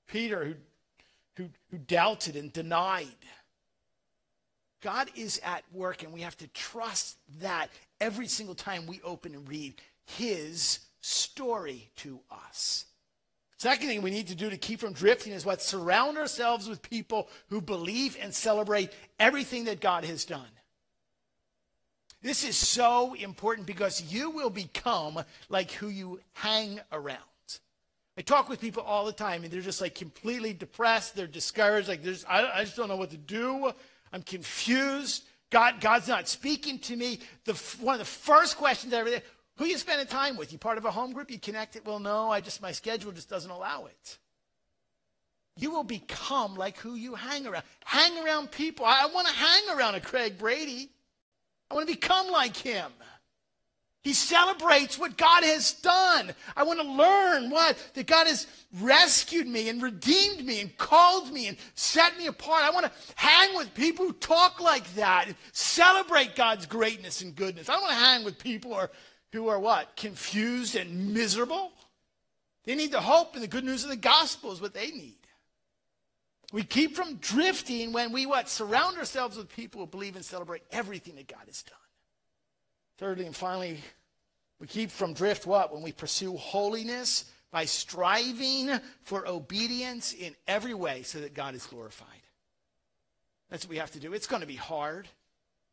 Peter, 0.06 0.44
who, 0.44 0.54
who, 1.36 1.48
who 1.70 1.78
doubted 1.78 2.36
and 2.36 2.52
denied. 2.52 3.06
God 4.82 5.08
is 5.14 5.40
at 5.44 5.64
work, 5.72 6.02
and 6.02 6.12
we 6.12 6.22
have 6.22 6.36
to 6.38 6.48
trust 6.48 7.16
that 7.40 7.68
every 8.00 8.26
single 8.26 8.54
time 8.54 8.86
we 8.86 9.00
open 9.04 9.34
and 9.34 9.48
read 9.48 9.74
his 10.06 10.80
story 11.00 11.90
to 11.96 12.20
us. 12.30 12.86
Second 13.58 13.88
thing 13.88 14.00
we 14.00 14.10
need 14.10 14.28
to 14.28 14.34
do 14.34 14.48
to 14.48 14.56
keep 14.56 14.80
from 14.80 14.94
drifting 14.94 15.34
is 15.34 15.44
what? 15.44 15.60
Surround 15.60 16.16
ourselves 16.16 16.66
with 16.66 16.80
people 16.80 17.28
who 17.50 17.60
believe 17.60 18.16
and 18.20 18.34
celebrate 18.34 18.90
everything 19.18 19.64
that 19.64 19.82
God 19.82 20.04
has 20.06 20.24
done. 20.24 20.48
This 22.22 22.44
is 22.44 22.56
so 22.56 23.14
important 23.14 23.66
because 23.66 24.12
you 24.12 24.30
will 24.30 24.50
become 24.50 25.22
like 25.48 25.70
who 25.72 25.88
you 25.88 26.20
hang 26.34 26.80
around. 26.92 27.18
I 28.18 28.22
talk 28.22 28.50
with 28.50 28.60
people 28.60 28.82
all 28.82 29.06
the 29.06 29.12
time 29.12 29.44
and 29.44 29.52
they're 29.52 29.62
just 29.62 29.80
like 29.80 29.94
completely 29.94 30.52
depressed. 30.52 31.16
They're 31.16 31.26
discouraged. 31.26 31.88
Like, 31.88 32.02
there's, 32.02 32.24
I, 32.26 32.50
I 32.50 32.64
just 32.64 32.76
don't 32.76 32.88
know 32.88 32.96
what 32.96 33.10
to 33.10 33.16
do. 33.16 33.72
I'm 34.12 34.22
confused. 34.22 35.24
God, 35.48 35.80
God's 35.80 36.08
not 36.08 36.28
speaking 36.28 36.78
to 36.80 36.96
me. 36.96 37.20
The, 37.44 37.54
one 37.80 37.94
of 37.94 37.98
the 37.98 38.04
first 38.04 38.58
questions 38.58 38.92
I 38.92 38.98
ever 38.98 39.10
who 39.56 39.66
you 39.66 39.76
spending 39.76 40.06
time 40.06 40.36
with? 40.36 40.52
You 40.52 40.58
part 40.58 40.78
of 40.78 40.86
a 40.86 40.90
home 40.90 41.12
group? 41.12 41.30
You 41.30 41.38
connected? 41.38 41.86
Well, 41.86 41.98
no, 41.98 42.30
I 42.30 42.40
just 42.40 42.62
my 42.62 42.72
schedule 42.72 43.12
just 43.12 43.28
doesn't 43.28 43.50
allow 43.50 43.86
it. 43.86 44.18
You 45.56 45.70
will 45.70 45.84
become 45.84 46.56
like 46.56 46.78
who 46.78 46.94
you 46.94 47.14
hang 47.14 47.46
around. 47.46 47.64
Hang 47.84 48.24
around 48.24 48.50
people. 48.50 48.86
I, 48.86 49.02
I 49.02 49.06
want 49.12 49.28
to 49.28 49.34
hang 49.34 49.62
around 49.76 49.96
a 49.96 50.00
Craig 50.00 50.38
Brady. 50.38 50.88
I 51.70 51.74
want 51.74 51.86
to 51.88 51.94
become 51.94 52.30
like 52.30 52.56
him. 52.56 52.90
He 54.02 54.14
celebrates 54.14 54.98
what 54.98 55.18
God 55.18 55.44
has 55.44 55.74
done. 55.74 56.32
I 56.56 56.62
want 56.62 56.80
to 56.80 56.86
learn 56.86 57.50
what? 57.50 57.76
That 57.94 58.06
God 58.06 58.26
has 58.26 58.46
rescued 58.80 59.46
me 59.46 59.68
and 59.68 59.82
redeemed 59.82 60.44
me 60.44 60.62
and 60.62 60.76
called 60.78 61.30
me 61.30 61.48
and 61.48 61.58
set 61.74 62.16
me 62.16 62.26
apart. 62.26 62.64
I 62.64 62.70
want 62.70 62.86
to 62.86 62.92
hang 63.14 63.54
with 63.56 63.74
people 63.74 64.06
who 64.06 64.14
talk 64.14 64.58
like 64.58 64.94
that 64.94 65.26
and 65.26 65.36
celebrate 65.52 66.34
God's 66.34 66.64
greatness 66.64 67.20
and 67.20 67.36
goodness. 67.36 67.68
I 67.68 67.74
don't 67.74 67.82
want 67.82 67.92
to 67.92 68.04
hang 68.04 68.24
with 68.24 68.38
people 68.38 68.70
who 68.72 68.78
are 68.78 68.90
who 69.32 69.48
are 69.48 69.60
what? 69.60 69.96
Confused 69.96 70.74
and 70.76 71.14
miserable. 71.14 71.72
They 72.64 72.74
need 72.74 72.92
the 72.92 73.00
hope 73.00 73.34
and 73.34 73.42
the 73.42 73.48
good 73.48 73.64
news 73.64 73.84
of 73.84 73.90
the 73.90 73.96
gospel 73.96 74.50
is 74.52 74.60
what 74.60 74.74
they 74.74 74.90
need. 74.90 75.19
We 76.52 76.64
keep 76.64 76.96
from 76.96 77.16
drifting 77.16 77.92
when 77.92 78.12
we 78.12 78.26
what? 78.26 78.48
Surround 78.48 78.98
ourselves 78.98 79.36
with 79.36 79.48
people 79.48 79.80
who 79.80 79.86
believe 79.86 80.16
and 80.16 80.24
celebrate 80.24 80.62
everything 80.72 81.14
that 81.16 81.28
God 81.28 81.42
has 81.46 81.62
done. 81.62 81.76
Thirdly 82.98 83.26
and 83.26 83.36
finally, 83.36 83.78
we 84.58 84.66
keep 84.66 84.90
from 84.90 85.14
drift 85.14 85.46
what? 85.46 85.72
When 85.72 85.82
we 85.82 85.92
pursue 85.92 86.36
holiness 86.36 87.24
by 87.50 87.64
striving 87.64 88.70
for 89.02 89.26
obedience 89.26 90.12
in 90.12 90.34
every 90.46 90.74
way 90.74 91.02
so 91.02 91.20
that 91.20 91.34
God 91.34 91.54
is 91.54 91.66
glorified. 91.66 92.08
That's 93.48 93.64
what 93.64 93.70
we 93.70 93.78
have 93.78 93.90
to 93.92 94.00
do. 94.00 94.12
It's 94.12 94.26
going 94.26 94.42
to 94.42 94.46
be 94.46 94.56
hard. 94.56 95.08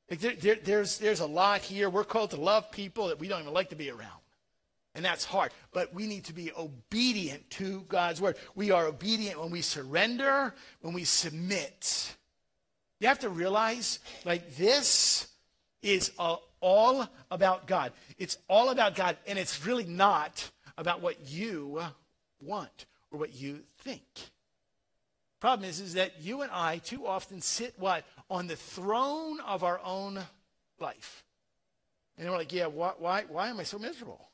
Like 0.10 0.20
there, 0.20 0.34
there, 0.36 0.56
there's, 0.56 1.00
there's 1.00 1.20
a 1.20 1.28
lot 1.28 1.62
here. 1.62 1.90
We're 1.90 2.04
called 2.04 2.32
to 2.32 2.42
love 2.42 2.72
people 2.72 3.10
that 3.10 3.20
we 3.20 3.28
don't 3.28 3.42
even 3.42 3.54
like 3.54 3.70
to 3.70 3.76
be 3.76 3.90
around. 3.90 4.22
And 4.98 5.06
that's 5.06 5.24
hard. 5.24 5.52
But 5.74 5.94
we 5.94 6.08
need 6.08 6.26
to 6.26 6.34
be 6.34 6.52
obedient 6.58 7.48
to 7.52 7.86
God's 7.88 8.20
word. 8.20 8.36
We 8.56 8.72
are 8.72 8.88
obedient 8.88 9.40
when 9.40 9.52
we 9.52 9.62
surrender, 9.62 10.56
when 10.82 10.96
we 10.96 11.04
submit. 11.04 12.16
You 13.00 13.08
have 13.08 13.20
to 13.20 13.30
realize, 13.30 14.00
like, 14.26 14.56
this 14.56 15.28
is 15.84 16.12
all 16.18 17.08
about 17.30 17.68
God. 17.68 17.94
It's 18.18 18.40
all 18.50 18.72
about 18.72 18.96
God, 18.96 19.18
and 19.28 19.38
it's 19.38 19.64
really 19.68 19.86
not 19.86 20.50
about 20.80 21.02
what 21.02 21.30
you 21.30 21.80
want 22.42 22.88
or 23.12 23.20
what 23.20 23.36
you 23.36 23.60
think. 23.78 24.04
Problem 25.40 25.70
is, 25.70 25.80
is 25.80 25.94
that 25.94 26.22
you 26.22 26.42
and 26.42 26.52
I 26.52 26.80
too 26.80 27.06
often 27.06 27.40
sit 27.40 27.76
what? 27.78 28.04
On 28.32 28.48
the 28.48 28.56
throne 28.56 29.40
of 29.42 29.64
our 29.64 29.80
own 29.84 30.20
life. 30.80 31.24
And 32.18 32.28
we're 32.28 32.36
like, 32.36 32.52
yeah, 32.52 32.66
why, 32.66 32.94
why, 32.98 33.26
why 33.30 33.50
am 33.50 33.60
I 33.60 33.64
so 33.64 33.78
miserable? 33.78 34.28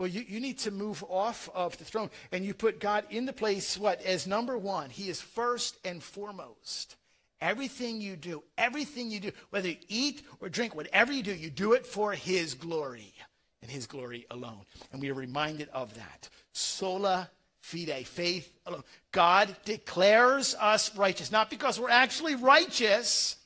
Well, 0.00 0.08
you, 0.08 0.24
you 0.26 0.40
need 0.40 0.56
to 0.60 0.70
move 0.70 1.04
off 1.10 1.50
of 1.54 1.76
the 1.76 1.84
throne 1.84 2.08
and 2.32 2.42
you 2.42 2.54
put 2.54 2.80
God 2.80 3.04
in 3.10 3.26
the 3.26 3.34
place, 3.34 3.76
what, 3.76 4.00
as 4.00 4.26
number 4.26 4.56
one. 4.56 4.88
He 4.88 5.10
is 5.10 5.20
first 5.20 5.76
and 5.84 6.02
foremost. 6.02 6.96
Everything 7.42 8.00
you 8.00 8.16
do, 8.16 8.42
everything 8.56 9.10
you 9.10 9.20
do, 9.20 9.32
whether 9.50 9.68
you 9.68 9.76
eat 9.88 10.22
or 10.40 10.48
drink, 10.48 10.74
whatever 10.74 11.12
you 11.12 11.22
do, 11.22 11.34
you 11.34 11.50
do 11.50 11.74
it 11.74 11.84
for 11.84 12.12
His 12.12 12.54
glory 12.54 13.12
and 13.60 13.70
His 13.70 13.86
glory 13.86 14.24
alone. 14.30 14.62
And 14.90 15.02
we 15.02 15.10
are 15.10 15.14
reminded 15.14 15.68
of 15.68 15.94
that. 15.96 16.30
Sola 16.54 17.28
fide, 17.60 18.06
faith 18.06 18.50
alone. 18.64 18.84
God 19.12 19.54
declares 19.66 20.54
us 20.54 20.96
righteous, 20.96 21.30
not 21.30 21.50
because 21.50 21.78
we're 21.78 21.90
actually 21.90 22.36
righteous, 22.36 23.36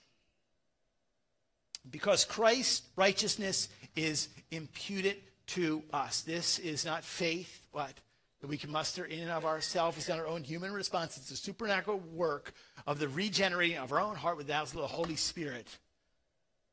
because 1.91 2.25
Christ's 2.25 2.83
righteousness 2.95 3.69
is 3.97 4.29
imputed 4.53 5.17
to 5.49 5.83
us. 5.93 6.23
This 6.23 6.59
is 6.59 6.85
not 6.85 7.05
faith, 7.05 7.67
what? 7.73 7.93
That 8.41 8.49
we 8.49 8.57
can 8.57 8.71
muster 8.71 9.05
in 9.05 9.21
and 9.21 9.31
of 9.31 9.45
ourselves. 9.45 9.97
It's 9.97 10.09
not 10.09 10.19
our 10.19 10.27
own 10.27 10.43
human 10.43 10.73
response. 10.73 11.17
It's 11.17 11.31
the 11.31 11.37
supernatural 11.37 11.99
work 12.13 12.53
of 12.87 12.99
the 12.99 13.09
regenerating 13.09 13.79
of 13.79 13.93
our 13.93 14.01
own 14.01 14.17
heart 14.17 14.37
with 14.37 14.47
the 14.47 14.55
Holy 14.55 15.17
Spirit 15.17 15.79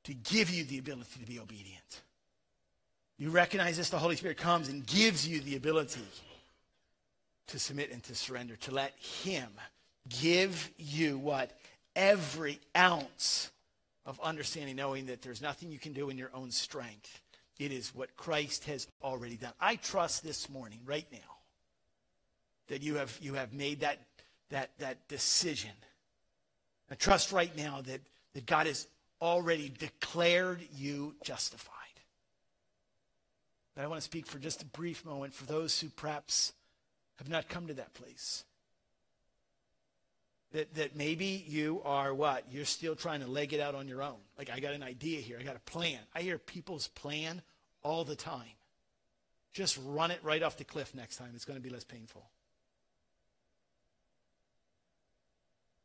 to 0.04 0.14
give 0.14 0.50
you 0.50 0.64
the 0.64 0.80
ability 0.80 1.20
to 1.20 1.26
be 1.26 1.40
obedient. 1.40 2.02
You 3.18 3.30
recognize 3.30 3.78
this, 3.78 3.90
the 3.90 4.00
Holy 4.00 4.16
Spirit 4.16 4.38
comes 4.38 4.68
and 4.68 4.86
gives 4.86 5.28
you 5.28 5.42
the 5.42 5.56
ability 5.56 6.02
to 7.48 7.60
submit 7.60 7.92
and 7.92 8.02
to 8.04 8.16
surrender, 8.16 8.56
to 8.56 8.72
let 8.72 8.94
Him 8.98 9.48
give 10.10 10.72
you 10.78 11.20
what? 11.20 11.52
Every 11.96 12.60
ounce 12.76 13.52
of 14.06 14.20
understanding, 14.22 14.76
knowing 14.76 15.06
that 15.06 15.22
there's 15.22 15.42
nothing 15.42 15.72
you 15.72 15.78
can 15.78 15.94
do 15.94 16.10
in 16.10 16.18
your 16.18 16.32
own 16.34 16.50
strength. 16.50 17.22
It 17.62 17.72
is 17.72 17.94
what 17.94 18.18
Christ 18.18 18.66
has 18.66 18.88
already 19.04 19.36
done. 19.36 19.54
I 19.62 19.76
trust 19.76 20.24
this 20.24 20.50
morning, 20.50 20.80
right 20.84 21.06
now, 21.12 21.20
that 22.70 22.82
you 22.82 22.96
have, 22.96 23.16
you 23.22 23.36
have 23.36 23.54
made 23.54 23.82
that, 23.82 24.00
that, 24.50 24.72
that 24.80 25.08
decision. 25.08 25.70
I 26.90 26.96
trust 26.96 27.32
right 27.32 27.56
now 27.56 27.82
that, 27.82 28.02
that 28.34 28.48
God 28.48 28.66
has 28.66 28.88
already 29.22 29.72
declared 29.78 30.62
you 30.76 31.14
justified. 31.24 31.76
But 33.76 33.84
I 33.84 33.88
want 33.88 34.00
to 34.00 34.06
speak 34.06 34.26
for 34.26 34.40
just 34.40 34.64
a 34.64 34.66
brief 34.66 35.06
moment 35.06 35.36
for 35.36 35.46
those 35.46 35.80
who 35.80 35.90
perhaps 35.90 36.54
have 37.20 37.30
not 37.30 37.48
come 37.48 37.68
to 37.68 37.76
that 37.76 37.94
place. 37.94 38.44
That, 40.54 40.74
that 40.74 40.96
maybe 40.96 41.46
you 41.48 41.84
are 41.86 42.12
what? 42.12 42.44
You're 42.52 42.66
still 42.66 42.96
trying 42.96 43.22
to 43.22 43.28
leg 43.28 43.54
it 43.54 43.60
out 43.60 43.76
on 43.76 43.88
your 43.88 44.02
own. 44.02 44.18
Like, 44.36 44.50
I 44.50 44.60
got 44.60 44.74
an 44.74 44.82
idea 44.82 45.22
here. 45.22 45.38
I 45.40 45.44
got 45.44 45.56
a 45.56 45.72
plan. 45.72 46.00
I 46.16 46.22
hear 46.22 46.40
people's 46.40 46.88
plan 46.88 47.44
all 47.84 48.04
the 48.04 48.16
time. 48.16 48.56
Just 49.54 49.80
run 49.86 50.12
it 50.12 50.20
right 50.24 50.42
off 50.44 50.58
the 50.58 50.64
cliff 50.64 50.96
next 50.96 51.18
time. 51.18 51.32
It's 51.36 51.46
going 51.46 51.60
to 51.60 51.64
be 51.64 51.70
less 51.70 51.84
painful. 51.84 52.24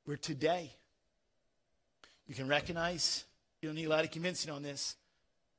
Where 0.04 0.16
today, 0.16 0.70
You 2.26 2.34
can 2.34 2.48
recognize, 2.48 3.24
you 3.60 3.68
don't 3.68 3.76
need 3.76 3.86
a 3.86 3.90
lot 3.90 4.04
of 4.04 4.10
convincing 4.10 4.52
on 4.52 4.62
this, 4.62 4.96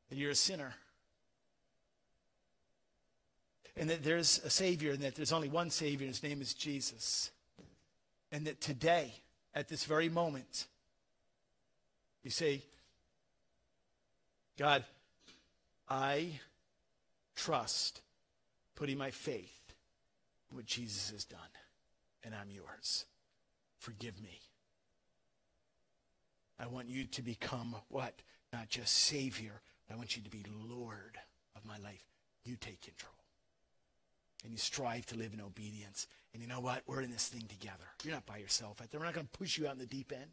that 0.09 0.17
you're 0.17 0.31
a 0.31 0.35
sinner. 0.35 0.73
And 3.75 3.89
that 3.89 4.03
there's 4.03 4.39
a 4.43 4.49
Savior, 4.49 4.91
and 4.91 5.01
that 5.01 5.15
there's 5.15 5.31
only 5.31 5.49
one 5.49 5.69
Savior, 5.69 6.05
and 6.05 6.13
his 6.13 6.23
name 6.23 6.41
is 6.41 6.53
Jesus. 6.53 7.31
And 8.31 8.45
that 8.47 8.59
today, 8.59 9.13
at 9.53 9.69
this 9.69 9.85
very 9.85 10.09
moment, 10.09 10.67
you 12.23 12.31
say, 12.31 12.63
God, 14.57 14.83
I 15.89 16.39
trust 17.35 18.01
putting 18.75 18.97
my 18.97 19.11
faith 19.11 19.73
in 20.49 20.55
what 20.57 20.65
Jesus 20.65 21.11
has 21.11 21.25
done, 21.25 21.39
and 22.23 22.33
I'm 22.35 22.51
yours. 22.51 23.05
Forgive 23.79 24.21
me. 24.21 24.39
I 26.59 26.67
want 26.67 26.89
you 26.89 27.05
to 27.05 27.21
become 27.21 27.75
what? 27.89 28.13
Not 28.51 28.69
just 28.69 28.93
Savior, 28.93 29.61
I 29.91 29.95
want 29.95 30.15
you 30.15 30.23
to 30.23 30.29
be 30.29 30.43
Lord 30.67 31.17
of 31.55 31.65
my 31.65 31.77
life. 31.77 32.03
You 32.43 32.55
take 32.55 32.81
control. 32.81 33.13
And 34.43 34.51
you 34.51 34.57
strive 34.57 35.05
to 35.07 35.17
live 35.17 35.33
in 35.33 35.41
obedience. 35.41 36.07
And 36.33 36.41
you 36.41 36.47
know 36.47 36.59
what? 36.59 36.83
We're 36.85 37.01
in 37.01 37.11
this 37.11 37.27
thing 37.27 37.43
together. 37.47 37.83
You're 38.03 38.13
not 38.13 38.25
by 38.25 38.37
yourself 38.37 38.81
out 38.81 38.91
there. 38.91 38.99
We're 38.99 39.05
not 39.05 39.15
going 39.15 39.27
to 39.31 39.37
push 39.37 39.57
you 39.57 39.67
out 39.67 39.73
in 39.73 39.79
the 39.79 39.85
deep 39.85 40.11
end. 40.13 40.31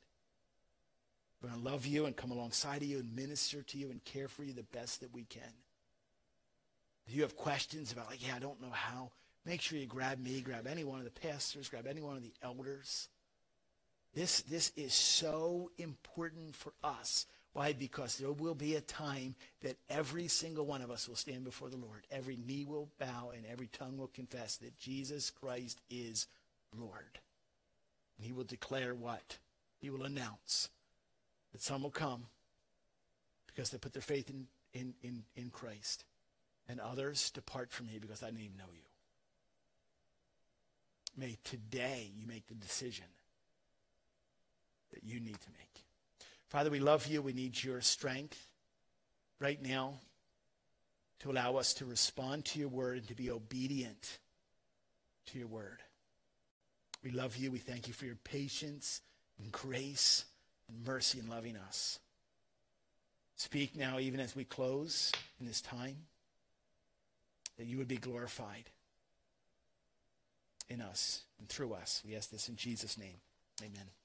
We're 1.45 1.51
going 1.51 1.63
to 1.63 1.71
love 1.71 1.85
you 1.85 2.07
and 2.07 2.17
come 2.17 2.31
alongside 2.31 2.79
of 2.79 2.89
you 2.89 3.01
and 3.01 3.15
minister 3.15 3.61
to 3.61 3.77
you 3.77 3.91
and 3.91 4.03
care 4.03 4.29
for 4.29 4.45
you 4.45 4.55
the 4.55 4.63
best 4.63 5.01
that 5.01 5.13
we 5.13 5.25
can. 5.25 5.43
If 7.07 7.15
you 7.15 7.21
have 7.21 7.37
questions 7.37 7.93
about, 7.93 8.09
like, 8.09 8.27
yeah, 8.27 8.37
I 8.37 8.39
don't 8.39 8.63
know 8.63 8.71
how, 8.71 9.11
make 9.45 9.61
sure 9.61 9.79
you 9.79 9.85
grab 9.85 10.19
me, 10.19 10.41
grab 10.41 10.67
any 10.67 10.85
one 10.85 11.01
of 11.01 11.05
the 11.05 11.11
pastors, 11.11 11.69
grab 11.69 11.87
any 11.87 12.01
one 12.01 12.17
of 12.17 12.23
the 12.23 12.33
elders. 12.43 13.11
This, 14.15 14.41
this 14.41 14.73
is 14.75 14.95
so 14.95 15.71
important 15.77 16.57
for 16.57 16.73
us. 16.83 17.27
Why? 17.53 17.75
Because 17.75 18.17
there 18.17 18.33
will 18.33 18.55
be 18.55 18.77
a 18.77 18.81
time 18.81 19.35
that 19.61 19.77
every 19.91 20.29
single 20.29 20.65
one 20.65 20.81
of 20.81 20.91
us 20.91 21.07
will 21.07 21.15
stand 21.15 21.45
before 21.45 21.69
the 21.69 21.77
Lord. 21.77 22.07
Every 22.11 22.39
knee 22.39 22.65
will 22.65 22.89
bow 22.99 23.33
and 23.37 23.45
every 23.45 23.67
tongue 23.67 23.99
will 23.99 24.07
confess 24.07 24.57
that 24.57 24.79
Jesus 24.79 25.29
Christ 25.29 25.83
is 25.91 26.27
Lord. 26.75 27.19
And 28.17 28.25
he 28.25 28.33
will 28.33 28.45
declare 28.45 28.95
what? 28.95 29.37
He 29.79 29.91
will 29.91 30.05
announce 30.05 30.71
that 31.55 31.63
some 31.63 31.85
will 31.85 31.91
come 31.91 32.27
because 33.47 33.71
they 33.71 33.79
put 33.79 33.93
their 33.93 34.03
faith 34.03 34.29
in, 34.29 34.49
in, 34.73 34.93
in, 35.03 35.23
in 35.37 35.51
Christ. 35.51 36.05
And 36.69 36.81
others 36.81 37.31
depart 37.31 37.71
from 37.71 37.87
me 37.87 37.99
because 38.01 38.25
I 38.25 38.27
didn't 38.27 38.41
even 38.41 38.57
know 38.57 38.65
you. 38.75 38.81
May 41.17 41.39
today 41.45 42.11
you 42.17 42.27
make 42.27 42.49
the 42.49 42.55
decision 42.55 43.05
that 44.93 45.05
you 45.05 45.21
need 45.21 45.41
to 45.41 45.51
make. 45.57 45.85
Father, 46.49 46.71
we 46.71 46.81
love 46.81 47.07
you. 47.07 47.23
We 47.23 47.33
need 47.33 47.63
your 47.63 47.81
strength 47.81 48.49
right 49.39 49.63
now 49.63 49.95
to 51.21 51.31
allow 51.31 51.55
us 51.55 51.73
to 51.75 51.85
respond 51.85 52.47
to 52.47 52.59
your 52.59 52.69
word 52.69 52.99
and 52.99 53.09
to 53.09 53.15
be 53.15 53.31
obedient 53.31 54.19
to 55.27 55.39
your 55.39 55.47
word. 55.47 55.79
We 57.05 57.13
love 57.13 57.37
you. 57.37 57.53
We 57.53 57.59
thank 57.59 57.87
you 57.87 57.95
for 57.95 58.07
your 58.07 58.17
patience 58.17 59.03
and 59.39 59.53
grace 59.53 60.25
and 60.75 60.87
mercy 60.87 61.19
in 61.19 61.29
loving 61.29 61.57
us. 61.57 61.99
Speak 63.37 63.77
now, 63.77 63.99
even 63.99 64.21
as 64.21 64.37
we 64.37 64.45
close 64.45 65.13
in 65.41 65.47
this 65.47 65.61
time, 65.61 65.97
that 67.59 67.67
you 67.67 67.79
would 67.79 67.89
be 67.89 67.97
glorified 67.97 68.71
in 70.69 70.81
us 70.81 71.23
and 71.39 71.49
through 71.49 71.75
us. 71.75 72.03
We 72.07 72.17
ask 72.17 72.31
this 72.31 72.49
in 72.49 72.57
Jesus' 72.57 72.99
name. 72.99 73.17
Amen. 73.61 74.04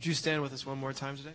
Would 0.00 0.06
you 0.06 0.14
stand 0.14 0.40
with 0.40 0.54
us 0.54 0.64
one 0.64 0.78
more 0.78 0.94
time 0.94 1.14
today? 1.18 1.34